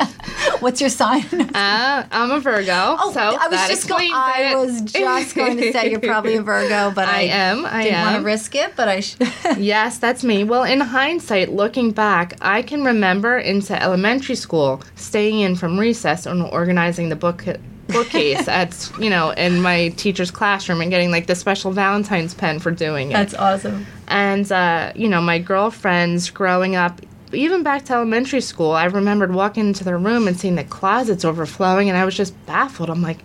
what's 0.60 0.80
your 0.80 0.90
sign 0.90 1.24
Uh, 1.54 2.04
I'm 2.10 2.30
a 2.32 2.40
Virgo, 2.40 2.96
Oh, 3.00 3.12
so 3.12 3.20
I 3.20 3.46
was 3.48 3.60
just 3.68 3.88
going. 3.88 4.10
I 4.12 4.52
it. 4.52 4.56
was 4.56 4.82
just 4.82 5.34
going 5.36 5.56
to 5.58 5.72
say 5.72 5.90
you're 5.90 6.00
probably 6.00 6.34
a 6.36 6.42
Virgo, 6.42 6.90
but 6.92 7.08
I, 7.18 7.18
I 7.18 7.22
am, 7.46 7.64
I 7.64 7.84
didn't 7.84 8.00
want 8.00 8.16
to 8.16 8.22
risk 8.22 8.54
it. 8.56 8.74
But 8.74 8.88
I 8.88 9.00
sh- 9.00 9.16
Yes, 9.56 9.98
that's 9.98 10.24
me. 10.24 10.42
Well, 10.42 10.64
in 10.64 10.80
hindsight, 10.80 11.52
looking 11.52 11.92
back, 11.92 12.36
I 12.40 12.62
can 12.62 12.84
remember 12.84 13.38
into 13.38 13.80
elementary 13.80 14.34
school 14.34 14.82
staying 14.96 15.40
in 15.40 15.54
from 15.54 15.78
recess 15.78 16.26
and 16.26 16.42
organizing 16.42 17.08
the 17.08 17.16
book 17.16 17.44
bookcase 17.88 18.48
at 18.48 18.90
you 18.98 19.10
know 19.10 19.30
in 19.30 19.60
my 19.60 19.88
teacher's 19.90 20.30
classroom 20.30 20.80
and 20.80 20.90
getting 20.90 21.10
like 21.10 21.26
the 21.26 21.34
special 21.34 21.70
Valentine's 21.70 22.34
pen 22.34 22.58
for 22.58 22.70
doing 22.70 23.10
it. 23.10 23.14
that's 23.14 23.34
awesome. 23.34 23.86
and 24.08 24.50
uh, 24.50 24.92
you 24.94 25.08
know 25.08 25.20
my 25.20 25.38
girlfriends 25.38 26.30
growing 26.30 26.76
up 26.76 27.00
even 27.32 27.62
back 27.62 27.84
to 27.84 27.92
elementary 27.92 28.40
school 28.40 28.72
i 28.72 28.84
remembered 28.84 29.34
walking 29.34 29.66
into 29.66 29.84
their 29.84 29.98
room 29.98 30.26
and 30.28 30.38
seeing 30.38 30.54
the 30.54 30.64
closets 30.64 31.24
overflowing 31.24 31.88
and 31.88 31.98
i 31.98 32.04
was 32.04 32.16
just 32.16 32.34
baffled. 32.46 32.88
I'm 32.90 33.02
like 33.02 33.18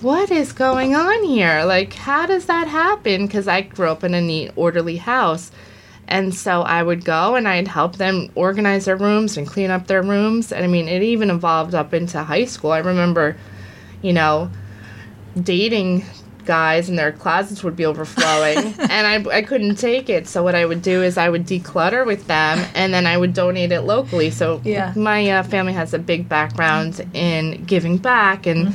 what 0.00 0.32
is 0.32 0.52
going 0.52 0.96
on 0.96 1.22
here? 1.22 1.62
Like 1.64 1.92
how 1.92 2.26
does 2.26 2.46
that 2.46 2.66
happen? 2.68 3.26
Because 3.26 3.46
i 3.46 3.60
grew 3.60 3.88
up 3.88 4.02
in 4.02 4.14
a 4.14 4.20
neat 4.20 4.50
orderly 4.56 4.96
house. 4.96 5.50
And 6.08 6.34
so 6.34 6.62
i 6.62 6.82
would 6.82 7.04
go 7.04 7.36
and 7.36 7.46
i'd 7.46 7.68
help 7.68 7.96
them 7.96 8.30
organize 8.34 8.86
their 8.86 8.96
rooms 8.96 9.36
and 9.36 9.46
clean 9.46 9.70
up 9.70 9.86
their 9.86 10.02
rooms. 10.02 10.50
And 10.50 10.64
i 10.64 10.66
mean 10.66 10.88
it 10.88 11.02
even 11.02 11.30
evolved 11.30 11.74
up 11.74 11.94
into 11.94 12.22
high 12.22 12.46
school. 12.46 12.72
I 12.72 12.78
remember 12.78 13.36
you 14.02 14.12
know 14.12 14.50
dating 15.40 16.04
guys 16.44 16.88
and 16.88 16.98
their 16.98 17.12
closets 17.12 17.62
would 17.62 17.76
be 17.76 17.86
overflowing. 17.86 18.74
And 18.92 19.06
I, 19.28 19.36
I 19.38 19.42
couldn't 19.42 19.76
take 19.76 20.10
it. 20.10 20.26
So 20.26 20.42
what 20.42 20.54
i 20.56 20.66
would 20.66 20.82
do 20.82 21.02
is 21.02 21.16
i 21.16 21.28
would 21.28 21.46
declutter 21.46 22.04
with 22.04 22.26
them 22.26 22.58
and 22.74 22.92
then 22.92 23.06
i 23.06 23.16
would 23.16 23.32
donate 23.32 23.70
it 23.72 23.82
locally. 23.82 24.30
So 24.30 24.60
Yeah. 24.64 24.92
my 24.96 25.30
uh, 25.30 25.42
family 25.44 25.72
has 25.72 25.94
a 25.94 25.98
big 25.98 26.28
background 26.28 27.06
in 27.14 27.64
giving 27.64 27.96
back 27.96 28.46
and 28.46 28.74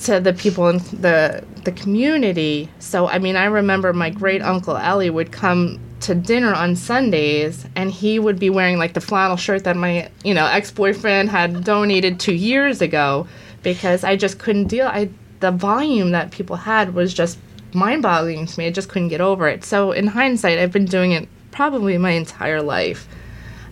to 0.00 0.20
the 0.20 0.32
people 0.32 0.68
in 0.68 0.78
the 1.00 1.44
the 1.64 1.72
community. 1.72 2.68
So 2.80 3.06
i 3.08 3.18
mean 3.18 3.36
i 3.36 3.44
remember 3.44 3.92
my 3.92 4.10
great 4.10 4.42
uncle 4.42 4.76
ellie 4.76 5.10
would 5.10 5.30
come 5.32 5.78
to 6.00 6.14
dinner 6.14 6.52
on 6.54 6.76
sundays 6.76 7.64
and 7.74 7.90
he 7.90 8.18
would 8.18 8.38
be 8.38 8.50
wearing 8.50 8.78
like 8.78 8.94
the 8.94 9.00
flannel 9.00 9.36
shirt 9.36 9.64
that 9.64 9.76
my 9.76 10.08
you 10.24 10.32
know 10.34 10.46
ex-boyfriend 10.46 11.28
had 11.30 11.64
donated 11.64 12.20
two 12.20 12.34
years 12.34 12.80
ago 12.80 13.26
because 13.62 14.04
i 14.04 14.16
just 14.16 14.38
couldn't 14.38 14.68
deal 14.68 14.86
i 14.86 15.08
the 15.40 15.50
volume 15.50 16.10
that 16.10 16.30
people 16.30 16.56
had 16.56 16.94
was 16.94 17.14
just 17.14 17.38
mind-boggling 17.74 18.46
to 18.46 18.58
me. 18.58 18.66
I 18.66 18.70
just 18.70 18.88
couldn't 18.88 19.08
get 19.08 19.20
over 19.20 19.48
it. 19.48 19.64
So 19.64 19.92
in 19.92 20.06
hindsight 20.06 20.58
i've 20.58 20.72
been 20.72 20.86
doing 20.86 21.12
it 21.12 21.28
probably 21.50 21.98
my 21.98 22.10
entire 22.12 22.62
life. 22.62 23.08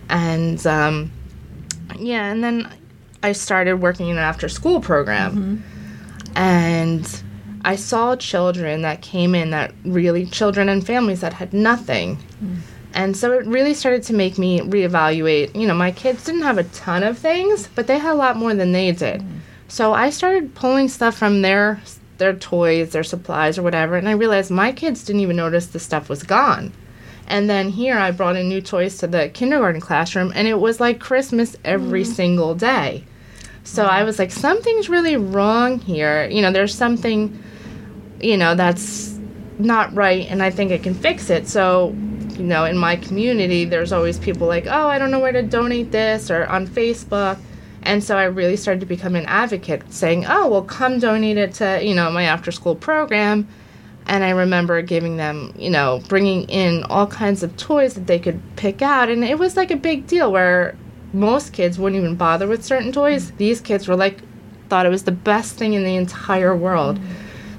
And 0.09 0.65
um, 0.65 1.11
yeah 1.97 2.31
and 2.31 2.43
then 2.43 2.71
i 3.23 3.31
started 3.31 3.77
working 3.77 4.09
in 4.09 4.17
an 4.17 4.23
after-school 4.23 4.81
program. 4.81 5.31
Mm-hmm. 5.31 6.37
And 6.37 7.23
I 7.65 7.75
saw 7.75 8.15
children 8.15 8.83
that 8.83 9.01
came 9.01 9.33
in 9.33 9.49
that 9.51 9.73
really 9.83 10.25
children 10.27 10.69
and 10.69 10.85
families 10.85 11.21
that 11.21 11.33
had 11.33 11.53
nothing. 11.53 12.17
Mm. 12.41 12.57
And 12.93 13.17
so 13.17 13.33
it 13.33 13.45
really 13.47 13.73
started 13.73 14.03
to 14.03 14.13
make 14.13 14.37
me 14.37 14.59
reevaluate. 14.59 15.59
You 15.59 15.67
know, 15.67 15.73
my 15.73 15.91
kids 15.91 16.23
didn't 16.23 16.43
have 16.43 16.59
a 16.59 16.63
ton 16.65 17.03
of 17.03 17.17
things, 17.17 17.67
but 17.73 17.87
they 17.87 17.97
had 17.97 18.13
a 18.13 18.15
lot 18.15 18.37
more 18.37 18.53
than 18.53 18.71
they 18.71 18.91
did. 18.91 19.21
Mm. 19.21 19.36
So 19.67 19.93
I 19.93 20.09
started 20.09 20.55
pulling 20.55 20.87
stuff 20.87 21.17
from 21.17 21.41
their 21.41 21.81
their 22.17 22.33
toys, 22.33 22.91
their 22.91 23.03
supplies 23.03 23.59
or 23.59 23.63
whatever, 23.63 23.95
and 23.95 24.09
I 24.09 24.13
realized 24.13 24.49
my 24.49 24.71
kids 24.71 25.03
didn't 25.03 25.21
even 25.21 25.35
notice 25.35 25.67
the 25.67 25.79
stuff 25.79 26.09
was 26.09 26.23
gone. 26.23 26.73
And 27.27 27.49
then 27.49 27.69
here 27.69 27.97
I 27.97 28.11
brought 28.11 28.37
in 28.37 28.49
new 28.49 28.61
toys 28.61 28.97
to 28.99 29.07
the 29.07 29.29
kindergarten 29.29 29.81
classroom 29.81 30.31
and 30.33 30.47
it 30.47 30.59
was 30.59 30.79
like 30.79 30.99
Christmas 30.99 31.55
every 31.65 32.03
mm. 32.03 32.07
single 32.07 32.55
day. 32.55 33.03
So 33.65 33.85
I 33.85 34.03
was 34.03 34.17
like, 34.17 34.31
something's 34.31 34.87
really 34.87 35.17
wrong 35.17 35.79
here. 35.79 36.25
You 36.29 36.41
know, 36.41 36.53
there's 36.53 36.73
something, 36.73 37.43
you 38.21 38.37
know, 38.37 38.55
that's 38.55 39.19
not 39.59 39.93
right, 39.93 40.25
and 40.29 40.41
I 40.41 40.51
think 40.51 40.71
I 40.71 40.77
can 40.77 40.93
fix 40.93 41.29
it. 41.29 41.47
So, 41.47 41.89
you 42.37 42.43
know, 42.43 42.63
in 42.63 42.77
my 42.77 42.95
community, 42.95 43.65
there's 43.65 43.91
always 43.91 44.19
people 44.19 44.47
like, 44.47 44.67
oh, 44.67 44.87
I 44.87 44.97
don't 44.97 45.11
know 45.11 45.19
where 45.19 45.33
to 45.33 45.43
donate 45.43 45.91
this, 45.91 46.31
or 46.31 46.45
on 46.45 46.65
Facebook. 46.65 47.37
And 47.87 48.03
so 48.03 48.17
I 48.17 48.25
really 48.25 48.57
started 48.57 48.81
to 48.81 48.85
become 48.85 49.15
an 49.15 49.25
advocate, 49.27 49.81
saying, 49.93 50.25
oh, 50.27 50.49
well, 50.49 50.61
come 50.61 50.99
donate 50.99 51.37
it 51.37 51.53
to, 51.55 51.79
you 51.81 51.95
know, 51.95 52.11
my 52.11 52.23
after 52.23 52.51
school 52.51 52.75
program. 52.75 53.47
And 54.07 54.25
I 54.25 54.31
remember 54.31 54.81
giving 54.81 55.15
them, 55.15 55.53
you 55.57 55.69
know, 55.69 56.01
bringing 56.09 56.43
in 56.49 56.83
all 56.83 57.07
kinds 57.07 57.43
of 57.43 57.55
toys 57.55 57.93
that 57.93 58.05
they 58.05 58.19
could 58.19 58.41
pick 58.57 58.81
out. 58.81 59.09
And 59.09 59.23
it 59.23 59.39
was 59.39 59.55
like 59.55 59.71
a 59.71 59.77
big 59.77 60.05
deal 60.05 60.31
where 60.31 60.75
most 61.13 61.53
kids 61.53 61.79
wouldn't 61.79 62.01
even 62.01 62.15
bother 62.15 62.45
with 62.45 62.63
certain 62.65 62.91
toys. 62.91 63.31
These 63.31 63.61
kids 63.61 63.87
were 63.87 63.95
like, 63.95 64.21
thought 64.67 64.85
it 64.85 64.89
was 64.89 65.03
the 65.03 65.11
best 65.13 65.55
thing 65.55 65.71
in 65.71 65.85
the 65.85 65.95
entire 65.95 66.55
world. 66.55 66.99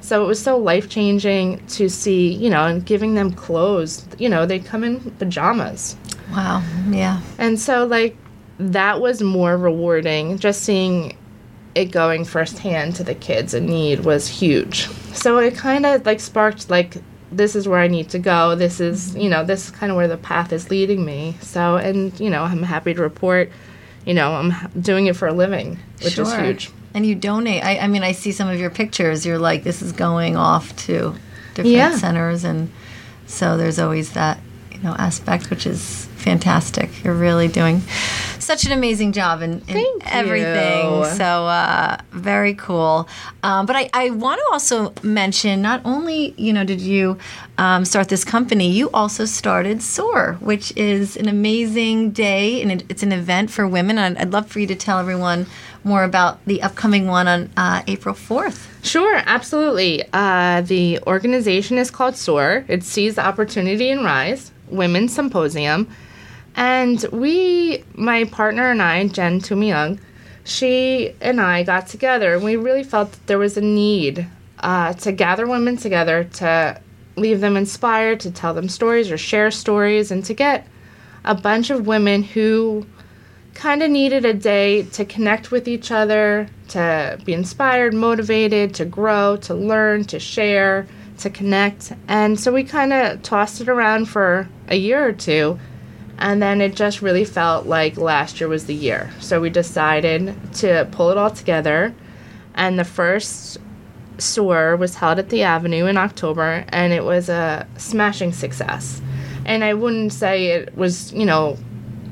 So 0.02 0.22
it 0.22 0.26
was 0.26 0.42
so 0.42 0.58
life 0.58 0.90
changing 0.90 1.66
to 1.68 1.88
see, 1.88 2.32
you 2.32 2.50
know, 2.50 2.66
and 2.66 2.84
giving 2.84 3.14
them 3.14 3.32
clothes. 3.32 4.06
You 4.18 4.28
know, 4.28 4.44
they 4.44 4.58
come 4.58 4.84
in 4.84 5.00
pajamas. 5.12 5.96
Wow. 6.32 6.62
Yeah. 6.90 7.22
And 7.38 7.58
so, 7.58 7.86
like, 7.86 8.14
that 8.58 9.00
was 9.00 9.22
more 9.22 9.56
rewarding. 9.56 10.38
Just 10.38 10.62
seeing 10.62 11.16
it 11.74 11.86
going 11.86 12.24
firsthand 12.24 12.96
to 12.96 13.04
the 13.04 13.14
kids 13.14 13.54
in 13.54 13.66
need 13.66 14.00
was 14.00 14.26
huge. 14.26 14.88
So 15.14 15.38
it 15.38 15.54
kind 15.54 15.86
of 15.86 16.04
like 16.04 16.20
sparked 16.20 16.70
like 16.70 16.96
this 17.30 17.54
is 17.54 17.68
where 17.68 17.80
I 17.80 17.88
need 17.88 18.10
to 18.10 18.18
go. 18.18 18.54
This 18.54 18.80
is, 18.80 19.14
you 19.14 19.28
know, 19.28 19.44
this 19.44 19.66
is 19.66 19.70
kind 19.70 19.90
of 19.92 19.96
where 19.96 20.08
the 20.08 20.16
path 20.16 20.52
is 20.52 20.70
leading 20.70 21.04
me. 21.04 21.36
So, 21.40 21.76
and, 21.76 22.18
you 22.18 22.30
know, 22.30 22.42
I'm 22.42 22.62
happy 22.62 22.94
to 22.94 23.02
report, 23.02 23.52
you 24.04 24.14
know, 24.14 24.32
I'm 24.32 24.52
doing 24.80 25.06
it 25.06 25.16
for 25.16 25.28
a 25.28 25.32
living, 25.32 25.78
which 26.02 26.14
sure. 26.14 26.24
is 26.24 26.34
huge. 26.34 26.70
And 26.94 27.04
you 27.04 27.14
donate. 27.14 27.62
I, 27.62 27.78
I, 27.78 27.86
mean, 27.86 28.02
I 28.02 28.12
see 28.12 28.32
some 28.32 28.48
of 28.48 28.58
your 28.58 28.70
pictures. 28.70 29.26
You're 29.26 29.38
like, 29.38 29.62
this 29.62 29.82
is 29.82 29.92
going 29.92 30.36
off 30.36 30.74
to 30.86 31.14
different 31.54 31.76
yeah. 31.76 31.96
centers. 31.96 32.44
And 32.44 32.72
so 33.26 33.56
there's 33.56 33.78
always 33.78 34.12
that, 34.12 34.40
you 34.72 34.78
know, 34.78 34.94
aspect, 34.94 35.50
which 35.50 35.66
is 35.66 36.06
fantastic. 36.16 37.04
You're 37.04 37.14
really 37.14 37.48
doing 37.48 37.82
such 38.48 38.64
an 38.64 38.72
amazing 38.72 39.12
job 39.12 39.42
in, 39.42 39.60
in 39.68 39.86
everything. 40.06 41.04
So 41.04 41.46
uh, 41.46 41.98
very 42.12 42.54
cool. 42.54 43.06
Um, 43.42 43.66
but 43.66 43.76
I, 43.76 43.90
I 43.92 44.08
want 44.08 44.40
to 44.40 44.46
also 44.50 44.94
mention 45.02 45.60
not 45.60 45.82
only 45.84 46.32
you 46.38 46.54
know 46.54 46.64
did 46.64 46.80
you 46.80 47.18
um, 47.58 47.84
start 47.84 48.08
this 48.08 48.24
company, 48.24 48.70
you 48.70 48.88
also 48.92 49.26
started 49.26 49.82
SOAR, 49.82 50.38
which 50.40 50.74
is 50.76 51.14
an 51.18 51.28
amazing 51.28 52.12
day 52.12 52.62
and 52.62 52.72
it, 52.72 52.84
it's 52.88 53.02
an 53.02 53.12
event 53.12 53.50
for 53.50 53.68
women. 53.68 53.98
I'd, 53.98 54.16
I'd, 54.16 54.32
love 54.32 54.46
for 54.48 54.60
you 54.60 54.66
to 54.68 54.74
tell 54.74 54.98
everyone 54.98 55.46
more 55.84 56.04
about 56.04 56.42
the 56.46 56.62
upcoming 56.62 57.06
one 57.06 57.28
on 57.28 57.50
uh, 57.58 57.82
April 57.86 58.14
4th. 58.14 58.66
Sure, 58.82 59.20
absolutely. 59.26 60.04
Uh, 60.14 60.62
the 60.62 61.00
organization 61.06 61.76
is 61.76 61.90
called 61.90 62.16
SOAR. 62.16 62.64
It 62.66 62.82
Seize 62.82 63.16
the 63.16 63.26
Opportunity 63.26 63.90
and 63.90 64.04
Rise 64.04 64.52
Women's 64.68 65.14
Symposium. 65.14 65.86
And 66.58 67.00
we, 67.12 67.84
my 67.94 68.24
partner 68.24 68.72
and 68.72 68.82
I, 68.82 69.06
Jen 69.06 69.38
Toomey 69.40 69.96
she 70.42 71.14
and 71.20 71.40
I 71.40 71.62
got 71.62 71.86
together 71.86 72.34
and 72.34 72.42
we 72.42 72.56
really 72.56 72.82
felt 72.82 73.12
that 73.12 73.26
there 73.28 73.38
was 73.38 73.56
a 73.56 73.60
need 73.60 74.26
uh, 74.58 74.92
to 74.94 75.12
gather 75.12 75.46
women 75.46 75.76
together 75.76 76.24
to 76.24 76.80
leave 77.14 77.40
them 77.40 77.56
inspired, 77.56 78.18
to 78.20 78.32
tell 78.32 78.54
them 78.54 78.68
stories 78.68 79.08
or 79.08 79.16
share 79.16 79.52
stories, 79.52 80.10
and 80.10 80.24
to 80.24 80.34
get 80.34 80.66
a 81.24 81.34
bunch 81.34 81.70
of 81.70 81.86
women 81.86 82.24
who 82.24 82.84
kind 83.54 83.80
of 83.80 83.90
needed 83.90 84.24
a 84.24 84.34
day 84.34 84.82
to 84.82 85.04
connect 85.04 85.52
with 85.52 85.68
each 85.68 85.92
other, 85.92 86.48
to 86.68 87.20
be 87.24 87.34
inspired, 87.34 87.94
motivated, 87.94 88.74
to 88.74 88.84
grow, 88.84 89.36
to 89.36 89.54
learn, 89.54 90.02
to 90.06 90.18
share, 90.18 90.88
to 91.18 91.30
connect. 91.30 91.92
And 92.08 92.38
so 92.40 92.52
we 92.52 92.64
kind 92.64 92.92
of 92.92 93.22
tossed 93.22 93.60
it 93.60 93.68
around 93.68 94.06
for 94.06 94.48
a 94.66 94.76
year 94.76 95.06
or 95.06 95.12
two 95.12 95.60
and 96.18 96.42
then 96.42 96.60
it 96.60 96.74
just 96.74 97.00
really 97.00 97.24
felt 97.24 97.66
like 97.66 97.96
last 97.96 98.40
year 98.40 98.48
was 98.48 98.66
the 98.66 98.74
year. 98.74 99.10
So 99.20 99.40
we 99.40 99.50
decided 99.50 100.34
to 100.54 100.88
pull 100.90 101.10
it 101.10 101.16
all 101.16 101.30
together. 101.30 101.94
And 102.54 102.78
the 102.78 102.84
first 102.84 103.58
SOAR 104.18 104.76
was 104.76 104.96
held 104.96 105.20
at 105.20 105.28
the 105.28 105.44
Avenue 105.44 105.86
in 105.86 105.96
October, 105.96 106.64
and 106.68 106.92
it 106.92 107.04
was 107.04 107.28
a 107.28 107.66
smashing 107.76 108.32
success. 108.32 109.00
And 109.46 109.62
I 109.62 109.74
wouldn't 109.74 110.12
say 110.12 110.46
it 110.48 110.76
was, 110.76 111.12
you 111.12 111.24
know, 111.24 111.56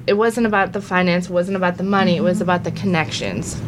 it 0.07 0.15
wasn't 0.15 0.47
about 0.47 0.73
the 0.73 0.81
finance, 0.81 1.27
it 1.27 1.33
wasn't 1.33 1.57
about 1.57 1.77
the 1.77 1.83
money, 1.83 2.13
mm-hmm. 2.13 2.21
it 2.21 2.29
was 2.29 2.37
mm-hmm. 2.37 2.43
about 2.45 2.63
the 2.63 2.71
connections. 2.71 3.61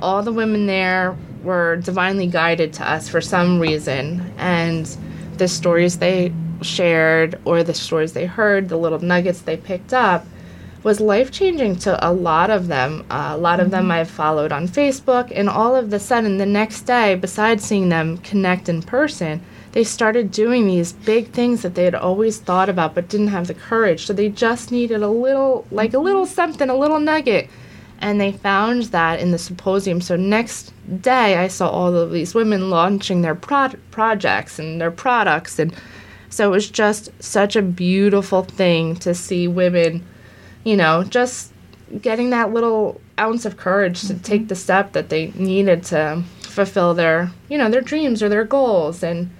All 0.00 0.22
the 0.22 0.32
women 0.32 0.66
there 0.66 1.16
were 1.44 1.76
divinely 1.76 2.26
guided 2.26 2.72
to 2.74 2.90
us 2.90 3.08
for 3.08 3.20
some 3.20 3.60
reason, 3.60 4.34
and 4.36 4.84
the 5.38 5.46
stories 5.46 5.98
they 5.98 6.32
shared 6.66 7.38
or 7.44 7.62
the 7.62 7.74
stories 7.74 8.12
they 8.12 8.26
heard, 8.26 8.68
the 8.68 8.76
little 8.76 8.98
nuggets 9.00 9.42
they 9.42 9.56
picked 9.56 9.92
up, 9.92 10.26
was 10.82 11.00
life 11.00 11.32
changing 11.32 11.74
to 11.74 12.08
a 12.08 12.12
lot 12.12 12.48
of 12.48 12.68
them. 12.68 13.04
Uh, 13.10 13.32
a 13.32 13.36
lot 13.36 13.58
of 13.58 13.70
them 13.70 13.84
mm-hmm. 13.84 13.92
I've 13.92 14.10
followed 14.10 14.52
on 14.52 14.68
Facebook, 14.68 15.32
and 15.34 15.48
all 15.48 15.74
of 15.74 15.90
the 15.90 15.98
sudden, 15.98 16.38
the 16.38 16.46
next 16.46 16.82
day, 16.82 17.16
besides 17.16 17.64
seeing 17.64 17.88
them 17.88 18.18
connect 18.18 18.68
in 18.68 18.82
person, 18.82 19.42
they 19.72 19.84
started 19.84 20.30
doing 20.30 20.66
these 20.66 20.92
big 20.92 21.32
things 21.32 21.62
that 21.62 21.74
they 21.74 21.84
had 21.84 21.94
always 21.94 22.38
thought 22.38 22.68
about 22.68 22.94
but 22.94 23.08
didn't 23.08 23.28
have 23.28 23.46
the 23.46 23.54
courage. 23.54 24.06
So 24.06 24.12
they 24.12 24.28
just 24.28 24.70
needed 24.70 25.02
a 25.02 25.08
little, 25.08 25.66
like 25.70 25.92
a 25.92 25.98
little 25.98 26.24
something, 26.24 26.70
a 26.70 26.76
little 26.76 27.00
nugget. 27.00 27.50
And 27.98 28.20
they 28.20 28.32
found 28.32 28.84
that 28.84 29.20
in 29.20 29.32
the 29.32 29.38
symposium. 29.38 30.00
So 30.00 30.16
next 30.16 30.72
day, 31.02 31.36
I 31.36 31.48
saw 31.48 31.68
all 31.68 31.94
of 31.94 32.12
these 32.12 32.34
women 32.34 32.70
launching 32.70 33.22
their 33.22 33.34
pro- 33.34 33.74
projects 33.90 34.58
and 34.58 34.80
their 34.80 34.90
products 34.90 35.58
and 35.58 35.74
so 36.30 36.48
it 36.48 36.50
was 36.50 36.70
just 36.70 37.10
such 37.22 37.56
a 37.56 37.62
beautiful 37.62 38.42
thing 38.42 38.96
to 38.96 39.14
see 39.14 39.48
women, 39.48 40.04
you 40.64 40.76
know, 40.76 41.04
just 41.04 41.52
getting 42.00 42.30
that 42.30 42.52
little 42.52 43.00
ounce 43.18 43.44
of 43.44 43.56
courage 43.56 44.02
to 44.02 44.14
take 44.14 44.42
mm-hmm. 44.42 44.48
the 44.48 44.54
step 44.56 44.92
that 44.92 45.08
they 45.08 45.28
needed 45.32 45.84
to 45.84 46.22
fulfill 46.42 46.94
their, 46.94 47.30
you 47.48 47.56
know, 47.56 47.70
their 47.70 47.80
dreams 47.80 48.22
or 48.22 48.28
their 48.28 48.44
goals 48.44 49.02
and 49.02 49.30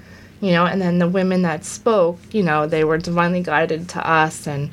you 0.41 0.53
know, 0.53 0.67
and 0.67 0.83
then 0.83 0.99
the 0.99 1.09
women 1.09 1.43
that 1.43 1.65
spoke, 1.65 2.19
you 2.33 2.43
know, 2.43 2.67
they 2.67 2.85
were 2.85 2.99
divinely 2.99 3.43
guided 3.43 3.89
to 3.91 4.07
us 4.07 4.47
and 4.47 4.71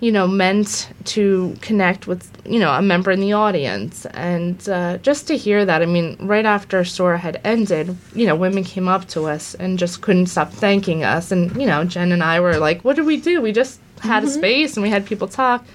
you 0.00 0.10
know, 0.10 0.26
meant 0.26 0.90
to 1.04 1.54
connect 1.60 2.06
with, 2.06 2.30
you 2.46 2.58
know, 2.58 2.72
a 2.72 2.80
member 2.80 3.10
in 3.10 3.20
the 3.20 3.34
audience. 3.34 4.06
And 4.06 4.66
uh, 4.68 4.96
just 4.98 5.26
to 5.28 5.36
hear 5.36 5.64
that, 5.66 5.82
I 5.82 5.86
mean, 5.86 6.16
right 6.20 6.46
after 6.46 6.84
SOAR 6.84 7.18
had 7.18 7.38
ended, 7.44 7.94
you 8.14 8.26
know, 8.26 8.34
women 8.34 8.64
came 8.64 8.88
up 8.88 9.06
to 9.08 9.26
us 9.26 9.54
and 9.54 9.78
just 9.78 10.00
couldn't 10.00 10.26
stop 10.26 10.50
thanking 10.50 11.04
us. 11.04 11.30
And, 11.30 11.54
you 11.60 11.66
know, 11.66 11.84
Jen 11.84 12.12
and 12.12 12.22
I 12.22 12.40
were 12.40 12.56
like, 12.56 12.82
what 12.82 12.96
did 12.96 13.04
we 13.04 13.20
do? 13.20 13.42
We 13.42 13.52
just 13.52 13.78
had 14.00 14.22
mm-hmm. 14.22 14.28
a 14.28 14.32
space 14.32 14.74
and 14.74 14.82
we 14.82 14.88
had 14.88 15.04
people 15.04 15.28
talk. 15.28 15.66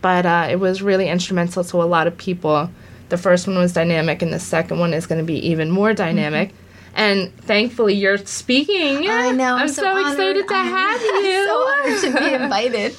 But 0.00 0.24
uh, 0.24 0.46
it 0.48 0.60
was 0.60 0.80
really 0.80 1.08
instrumental 1.08 1.64
to 1.64 1.82
a 1.82 1.84
lot 1.84 2.06
of 2.06 2.16
people. 2.16 2.70
The 3.08 3.18
first 3.18 3.48
one 3.48 3.58
was 3.58 3.72
dynamic, 3.72 4.22
and 4.22 4.32
the 4.32 4.38
second 4.38 4.78
one 4.78 4.94
is 4.94 5.06
going 5.06 5.18
to 5.18 5.24
be 5.24 5.48
even 5.48 5.70
more 5.70 5.92
dynamic. 5.92 6.50
Mm-hmm 6.50 6.64
and 6.98 7.32
thankfully, 7.42 7.94
you're 7.94 8.18
speaking. 8.18 9.08
I 9.08 9.30
know. 9.30 9.54
I'm, 9.54 9.62
I'm 9.62 9.68
so, 9.68 9.82
so 9.82 10.00
excited 10.00 10.48
to 10.48 10.54
have 10.54 11.00
you. 11.22 11.46
so 11.46 11.68
honored 11.68 12.00
to 12.00 12.18
be 12.18 12.34
invited. 12.42 12.96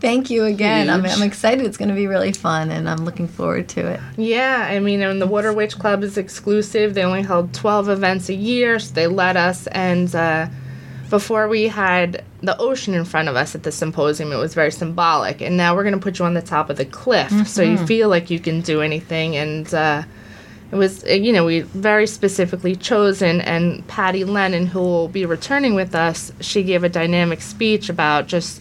Thank 0.00 0.30
you 0.30 0.44
again. 0.44 0.88
I'm, 0.88 1.04
I'm, 1.04 1.22
excited. 1.22 1.66
It's 1.66 1.76
going 1.76 1.88
to 1.88 1.94
be 1.94 2.06
really 2.06 2.32
fun, 2.32 2.70
and 2.70 2.88
I'm 2.88 3.04
looking 3.04 3.26
forward 3.26 3.68
to 3.70 3.86
it. 3.88 4.00
Yeah, 4.16 4.66
I 4.70 4.78
mean, 4.78 5.02
and 5.02 5.20
the 5.20 5.26
Water 5.26 5.52
Witch 5.52 5.76
Club 5.76 6.04
is 6.04 6.16
exclusive. 6.16 6.94
They 6.94 7.02
only 7.02 7.22
held 7.22 7.52
12 7.52 7.88
events 7.88 8.28
a 8.28 8.34
year, 8.34 8.78
so 8.78 8.94
they 8.94 9.08
let 9.08 9.36
us. 9.36 9.66
And 9.68 10.14
uh, 10.14 10.48
before 11.10 11.48
we 11.48 11.66
had 11.66 12.24
the 12.42 12.56
ocean 12.58 12.94
in 12.94 13.04
front 13.04 13.28
of 13.28 13.34
us 13.34 13.56
at 13.56 13.64
the 13.64 13.72
symposium, 13.72 14.32
it 14.32 14.36
was 14.36 14.54
very 14.54 14.70
symbolic. 14.70 15.40
And 15.40 15.56
now 15.56 15.74
we're 15.74 15.82
going 15.82 15.94
to 15.94 16.00
put 16.00 16.20
you 16.20 16.24
on 16.24 16.34
the 16.34 16.42
top 16.42 16.70
of 16.70 16.76
the 16.76 16.84
cliff, 16.84 17.30
mm-hmm. 17.30 17.42
so 17.44 17.62
you 17.62 17.76
mm-hmm. 17.76 17.86
feel 17.86 18.08
like 18.08 18.30
you 18.30 18.38
can 18.38 18.60
do 18.60 18.82
anything. 18.82 19.34
And 19.34 19.74
uh, 19.74 20.04
it 20.70 20.76
was 20.76 21.04
uh, 21.04 21.12
you 21.12 21.32
know 21.32 21.44
we 21.44 21.60
very 21.60 22.06
specifically 22.06 22.76
chosen 22.76 23.40
and 23.40 23.86
patty 23.88 24.24
lennon 24.24 24.66
who 24.66 24.80
will 24.80 25.08
be 25.08 25.24
returning 25.24 25.74
with 25.74 25.94
us 25.94 26.30
she 26.40 26.62
gave 26.62 26.84
a 26.84 26.90
dynamic 26.90 27.40
speech 27.40 27.88
about 27.88 28.26
just 28.26 28.60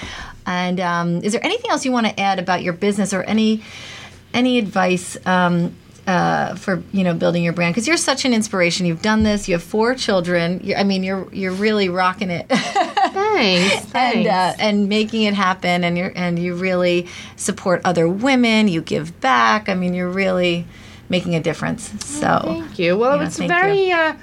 And 0.45 0.79
um, 0.79 1.23
is 1.23 1.33
there 1.33 1.43
anything 1.43 1.71
else 1.71 1.83
you 1.83 1.91
want 1.91 2.07
to 2.07 2.19
add 2.19 2.37
about 2.39 2.61
your 2.61 2.73
business 2.73 3.13
or 3.13 3.23
any 3.23 3.63
any 4.33 4.59
advice? 4.59 5.17
Um, 5.25 5.75
uh, 6.07 6.55
for 6.55 6.81
you 6.91 7.03
know 7.03 7.13
building 7.13 7.43
your 7.43 7.53
brand 7.53 7.75
because 7.75 7.87
you're 7.87 7.95
such 7.95 8.25
an 8.25 8.33
inspiration. 8.33 8.87
You've 8.87 9.03
done 9.03 9.21
this. 9.21 9.47
You 9.47 9.53
have 9.53 9.61
four 9.61 9.93
children. 9.93 10.59
You're, 10.63 10.79
I 10.79 10.83
mean, 10.83 11.03
you're 11.03 11.31
you're 11.31 11.51
really 11.51 11.87
rocking 11.87 12.31
it. 12.31 12.47
Thanks. 13.13 13.93
and 13.93 14.27
uh, 14.27 14.53
and 14.59 14.89
making 14.89 15.23
it 15.23 15.33
happen 15.33 15.83
and 15.83 15.97
you 15.97 16.11
and 16.15 16.39
you 16.39 16.55
really 16.55 17.07
support 17.35 17.81
other 17.85 18.07
women 18.07 18.67
you 18.67 18.81
give 18.81 19.19
back 19.21 19.69
i 19.69 19.73
mean 19.73 19.93
you're 19.93 20.09
really 20.09 20.65
making 21.09 21.35
a 21.35 21.41
difference 21.41 21.91
so 22.05 22.41
Thank 22.43 22.79
you. 22.79 22.97
Well, 22.97 23.17
Yeah, 23.17 23.25
it's 23.25 23.37
very 23.37 23.91
uh, 23.91 24.13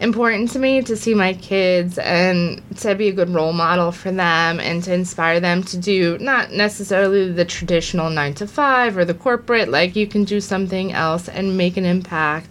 important 0.00 0.50
to 0.50 0.58
me 0.58 0.82
to 0.82 0.96
see 0.96 1.14
my 1.14 1.34
kids 1.34 1.98
and 1.98 2.60
to 2.78 2.94
be 2.94 3.08
a 3.08 3.12
good 3.12 3.30
role 3.30 3.52
model 3.52 3.92
for 3.92 4.10
them 4.10 4.58
and 4.60 4.82
to 4.84 4.92
inspire 4.92 5.40
them 5.40 5.62
to 5.64 5.76
do 5.76 6.18
not 6.18 6.52
necessarily 6.52 7.30
the 7.30 7.44
traditional 7.44 8.10
nine 8.10 8.34
to 8.34 8.46
five 8.46 8.96
or 8.96 9.04
the 9.04 9.14
corporate, 9.14 9.68
like 9.68 9.94
you 9.94 10.06
can 10.06 10.24
do 10.24 10.40
something 10.40 10.92
else 10.92 11.28
and 11.28 11.56
make 11.56 11.76
an 11.76 11.84
impact 11.84 12.48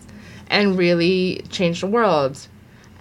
and 0.48 0.78
really 0.78 1.44
change 1.50 1.82
the 1.82 1.88
world. 1.88 2.48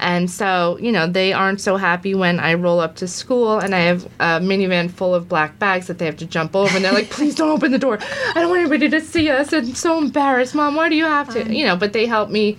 And 0.00 0.30
so, 0.30 0.78
you 0.80 0.90
know, 0.90 1.06
they 1.06 1.32
aren't 1.32 1.60
so 1.60 1.76
happy 1.76 2.14
when 2.14 2.40
I 2.40 2.54
roll 2.54 2.80
up 2.80 2.96
to 2.96 3.06
school 3.06 3.58
and 3.58 3.74
I 3.74 3.80
have 3.80 4.06
a 4.18 4.40
minivan 4.40 4.90
full 4.90 5.14
of 5.14 5.28
black 5.28 5.58
bags 5.58 5.88
that 5.88 5.98
they 5.98 6.06
have 6.06 6.16
to 6.16 6.26
jump 6.26 6.56
over. 6.56 6.74
And 6.74 6.84
they're 6.84 6.92
like, 6.92 7.10
please 7.10 7.34
don't 7.34 7.50
open 7.50 7.70
the 7.70 7.78
door. 7.78 7.98
I 8.00 8.40
don't 8.40 8.48
want 8.48 8.60
anybody 8.60 8.88
to 8.88 9.00
see 9.00 9.28
us. 9.28 9.52
I'm 9.52 9.74
so 9.74 9.98
embarrassed. 9.98 10.54
Mom, 10.54 10.74
why 10.74 10.88
do 10.88 10.96
you 10.96 11.04
have 11.04 11.28
to? 11.34 11.54
You 11.54 11.66
know, 11.66 11.76
but 11.76 11.92
they 11.92 12.06
help 12.06 12.30
me 12.30 12.56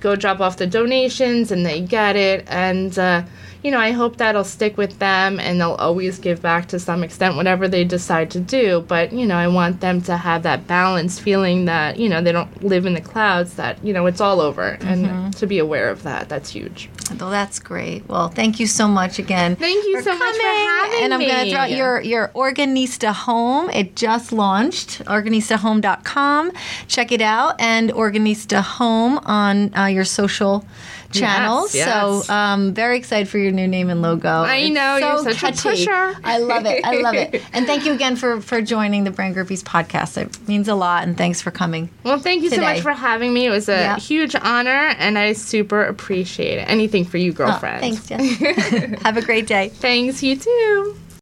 go 0.00 0.16
drop 0.16 0.40
off 0.40 0.56
the 0.56 0.66
donations 0.66 1.52
and 1.52 1.66
they 1.66 1.80
get 1.82 2.16
it. 2.16 2.46
And, 2.48 2.98
uh, 2.98 3.22
you 3.62 3.70
know, 3.70 3.78
I 3.78 3.90
hope 3.92 4.16
that'll 4.16 4.44
stick 4.44 4.76
with 4.76 4.98
them 4.98 5.40
and 5.40 5.60
they'll 5.60 5.72
always 5.74 6.18
give 6.18 6.40
back 6.42 6.68
to 6.68 6.78
some 6.78 7.02
extent, 7.02 7.36
whatever 7.36 7.68
they 7.68 7.84
decide 7.84 8.30
to 8.32 8.40
do. 8.40 8.84
But, 8.86 9.12
you 9.12 9.26
know, 9.26 9.36
I 9.36 9.48
want 9.48 9.80
them 9.80 10.00
to 10.02 10.16
have 10.16 10.42
that 10.44 10.66
balanced 10.66 11.20
feeling 11.20 11.64
that, 11.66 11.98
you 11.98 12.08
know, 12.08 12.22
they 12.22 12.32
don't 12.32 12.62
live 12.62 12.86
in 12.86 12.94
the 12.94 13.00
clouds, 13.00 13.54
that, 13.54 13.82
you 13.84 13.92
know, 13.92 14.06
it's 14.06 14.20
all 14.20 14.40
over. 14.40 14.78
And 14.80 15.34
to 15.36 15.46
be 15.46 15.58
aware 15.58 15.88
of 15.90 16.02
that, 16.04 16.28
that's 16.28 16.50
huge. 16.50 16.88
well 17.20 17.30
that's 17.30 17.58
great 17.58 18.06
well 18.06 18.28
thank 18.28 18.60
you 18.60 18.66
so 18.66 18.86
much 18.86 19.18
again 19.18 19.56
Thank 19.56 19.82
you 19.86 20.02
so 20.02 20.14
much 20.14 20.36
for 20.36 20.42
having 20.46 21.04
and 21.04 21.14
i'm 21.14 21.20
going 21.20 21.32
to 21.32 21.44
me. 21.44 21.50
throw 21.52 21.60
out 21.60 21.70
your 21.70 22.00
your 22.02 22.28
organista 22.34 23.12
home 23.14 23.70
it 23.70 23.96
just 23.96 24.30
launched 24.30 25.02
organistahome.com 25.06 26.52
check 26.86 27.10
it 27.12 27.20
out 27.22 27.58
and 27.58 27.90
organista 27.92 28.60
home 28.62 29.18
on 29.24 29.74
uh, 29.74 29.86
your 29.86 30.04
social 30.04 30.64
channels 31.12 31.74
yes. 31.74 31.88
so 32.26 32.32
um, 32.32 32.74
very 32.74 32.98
excited 32.98 33.28
for 33.28 33.38
your 33.38 33.50
new 33.52 33.66
name 33.66 33.88
and 33.88 34.02
logo 34.02 34.28
I 34.28 34.56
It's 34.56 34.74
know, 34.74 34.98
so 35.00 35.06
you're 35.08 35.34
such 35.34 35.36
a 35.36 35.40
catchy. 35.62 35.86
pusher. 35.86 36.16
i 36.24 36.38
love 36.38 36.66
it 36.66 36.84
i 36.84 37.00
love 37.00 37.14
it 37.14 37.42
and 37.52 37.66
thank 37.66 37.86
you 37.86 37.92
again 37.92 38.14
for 38.16 38.40
for 38.40 38.60
joining 38.60 39.04
the 39.04 39.10
brand 39.10 39.34
groupies 39.34 39.62
podcast 39.62 40.16
it 40.20 40.48
means 40.48 40.68
a 40.68 40.74
lot 40.74 41.04
and 41.04 41.16
thanks 41.16 41.40
for 41.40 41.50
coming 41.50 41.88
Well, 42.04 42.18
thank 42.18 42.42
you 42.42 42.50
so 42.50 42.60
much 42.60 42.80
for 42.80 42.92
having 42.92 43.32
me. 43.32 43.46
It 43.46 43.50
was 43.50 43.68
a 43.68 43.72
Yeah. 43.72 43.96
huge 43.98 44.34
honor, 44.34 44.94
and 44.98 45.18
I 45.18 45.32
super 45.32 45.82
appreciate 45.84 46.58
it. 46.58 46.68
Anything 46.68 47.04
for 47.04 47.16
you, 47.18 47.30
Oh, 47.32 47.34
girlfriend. 47.34 47.80
thanks 47.80 48.06
Jess. 48.06 49.00
have 49.02 49.16
a 49.16 49.22
great 49.22 49.46
day 49.46 49.68
Thanks, 49.70 50.22
you 50.22 50.36
too. 50.36 50.96